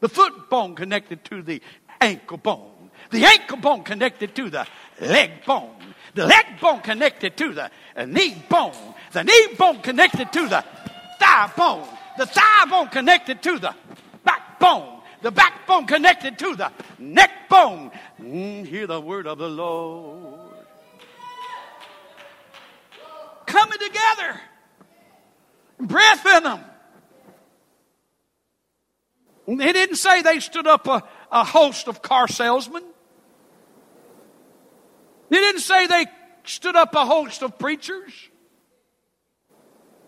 The 0.00 0.08
foot 0.08 0.48
bone 0.48 0.74
connected 0.74 1.24
to 1.26 1.42
the 1.42 1.60
ankle 2.00 2.38
bone, 2.38 2.71
the 3.10 3.24
ankle 3.24 3.58
bone 3.58 3.82
connected 3.82 4.34
to 4.36 4.50
the 4.50 4.66
leg 5.00 5.44
bone, 5.44 5.70
the 6.14 6.26
leg 6.26 6.60
bone 6.60 6.80
connected 6.80 7.36
to 7.36 7.52
the 7.52 7.70
knee 8.06 8.42
bone, 8.48 8.72
the 9.12 9.24
knee 9.24 9.48
bone 9.58 9.80
connected 9.80 10.32
to 10.32 10.48
the 10.48 10.64
thigh 11.18 11.52
bone, 11.56 11.86
the 12.18 12.26
thigh 12.26 12.66
bone 12.68 12.88
connected 12.88 13.42
to 13.42 13.58
the 13.58 13.74
backbone, 14.24 15.00
the 15.22 15.30
backbone 15.30 15.86
connected 15.86 16.38
to 16.38 16.56
the 16.56 16.70
neck 16.98 17.48
bone. 17.48 17.90
Mm, 18.20 18.66
hear 18.66 18.86
the 18.86 19.00
word 19.00 19.26
of 19.26 19.38
the 19.38 19.48
Lord. 19.48 20.40
Coming 23.46 23.78
together, 23.78 24.40
breath 25.80 26.26
in 26.26 26.42
them. 26.42 26.60
He 29.46 29.72
didn't 29.72 29.96
say 29.96 30.22
they 30.22 30.40
stood 30.40 30.66
up 30.66 30.86
a, 30.86 31.02
a 31.30 31.44
host 31.44 31.88
of 31.88 32.00
car 32.00 32.28
salesmen. 32.28 32.82
He 35.32 35.38
didn't 35.38 35.62
say 35.62 35.86
they 35.86 36.06
stood 36.44 36.76
up 36.76 36.94
a 36.94 37.06
host 37.06 37.42
of 37.42 37.58
preachers. 37.58 38.12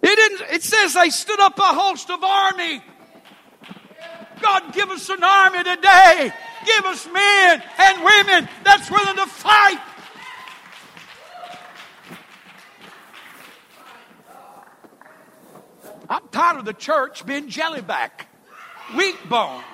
It 0.03 0.17
didn't, 0.17 0.41
it 0.53 0.63
says 0.63 0.93
they 0.93 1.09
stood 1.11 1.41
up 1.41 1.59
a 1.59 1.63
host 1.63 2.11
of 2.11 2.23
army 2.23 2.83
God, 4.45 4.75
give 4.75 4.91
us 4.91 5.09
an 5.09 5.25
army 5.25 5.65
today. 5.65 6.33
Give 6.67 6.85
us 6.85 7.07
men 7.11 7.63
and 7.79 8.05
women 8.05 8.49
that's 8.63 8.91
willing 8.91 9.17
to 9.17 9.27
fight. 9.27 9.81
I'm 16.11 16.29
tired 16.31 16.59
of 16.59 16.65
the 16.67 16.75
church 16.75 17.25
being 17.25 17.49
jellyback, 17.49 18.27
weak 18.97 19.17
bone. 19.29 19.63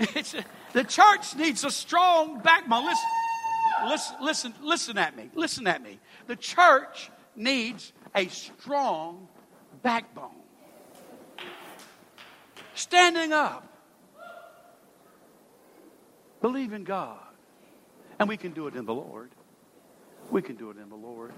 It's, 0.00 0.34
the 0.72 0.82
church 0.82 1.36
needs 1.36 1.62
a 1.62 1.70
strong 1.70 2.40
backbone. 2.40 2.84
Listen, 2.84 3.04
listen, 3.86 4.16
listen, 4.20 4.54
listen 4.62 4.98
at 4.98 5.16
me. 5.16 5.30
Listen 5.34 5.66
at 5.66 5.82
me. 5.82 5.98
The 6.26 6.36
church 6.36 7.10
needs 7.36 7.92
a 8.14 8.28
strong 8.28 9.28
backbone 9.82 10.30
standing 12.74 13.32
up. 13.32 13.66
Believe 16.40 16.72
in 16.72 16.84
God. 16.84 17.18
And 18.18 18.28
we 18.28 18.36
can 18.36 18.52
do 18.52 18.66
it 18.66 18.74
in 18.74 18.84
the 18.84 18.94
Lord. 18.94 19.30
We 20.30 20.42
can 20.42 20.56
do 20.56 20.70
it 20.70 20.76
in 20.76 20.88
the 20.88 20.96
Lord. 20.96 21.32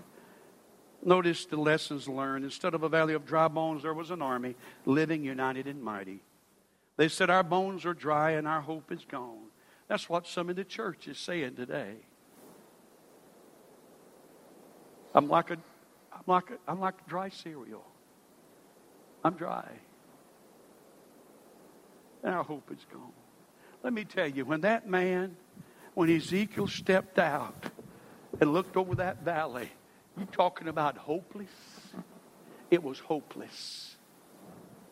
Notice 1.05 1.47
the 1.47 1.57
lessons 1.57 2.09
learned. 2.09 2.45
Instead 2.45 2.75
of 2.75 2.83
a 2.83 2.89
valley 2.89 3.15
of 3.15 3.27
dry 3.27 3.49
bones, 3.49 3.83
there 3.83 3.95
was 3.95 4.11
an 4.11 4.21
army 4.21 4.57
living 4.85 5.25
united 5.25 5.67
and 5.67 5.83
mighty. 5.83 6.21
They 6.97 7.09
said, 7.09 7.31
Our 7.31 7.43
bones 7.43 7.85
are 7.85 7.95
dry 7.95 8.33
and 8.33 8.49
our 8.49 8.61
hope 8.61 8.91
is 8.91 9.05
gone. 9.09 9.47
That's 9.89 10.09
what 10.09 10.27
some 10.27 10.51
of 10.51 10.57
the 10.57 10.65
church 10.65 11.07
is 11.07 11.19
saying 11.19 11.55
today. 11.55 11.95
I'm 15.17 15.29
like 15.29 15.51
a, 15.51 15.57
I'm 16.13 16.23
like 16.27 16.51
a, 16.51 16.59
I'm 16.69 16.79
like 16.79 17.07
dry 17.09 17.31
cereal. 17.31 17.85
I'm 19.25 19.35
dry. 19.35 19.67
And 22.23 22.35
our 22.35 22.45
hope 22.45 22.71
is 22.71 22.85
gone. 22.93 23.13
Let 23.83 23.95
me 23.95 24.05
tell 24.05 24.29
you, 24.29 24.45
when 24.45 24.61
that 24.61 24.89
man, 24.89 25.37
when 25.95 26.11
Ezekiel 26.11 26.69
stepped 26.69 27.19
out 27.19 27.71
and 28.41 28.53
looked 28.53 28.77
over 28.77 28.97
that 28.97 29.23
valley, 29.23 29.71
you 30.19 30.27
talking 30.27 30.69
about 30.69 30.99
hopeless? 30.99 31.49
It 32.71 32.83
was 32.83 32.99
hopeless. 32.99 33.97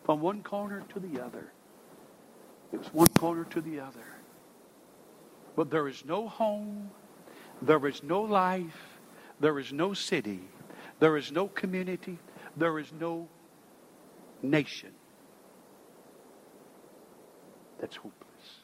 From 0.05 0.21
one 0.21 0.41
corner 0.41 0.83
to 0.93 0.99
the 0.99 1.23
other. 1.23 1.51
It 2.73 2.79
was 2.79 2.93
one 2.93 3.09
corner 3.09 3.43
to 3.45 3.61
the 3.61 3.79
other. 3.79 4.05
But 5.55 5.69
there 5.69 5.87
is 5.87 6.03
no 6.03 6.27
home, 6.27 6.89
there 7.61 7.85
is 7.87 8.01
no 8.01 8.21
life, 8.21 8.94
there 9.39 9.59
is 9.59 9.73
no 9.73 9.93
city, 9.93 10.41
there 10.99 11.17
is 11.17 11.31
no 11.31 11.47
community, 11.47 12.17
there 12.57 12.79
is 12.79 12.91
no 12.99 13.27
nation 14.41 14.91
that's 17.79 17.95
hopeless. 17.95 18.59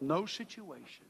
No 0.00 0.26
situation 0.26 1.03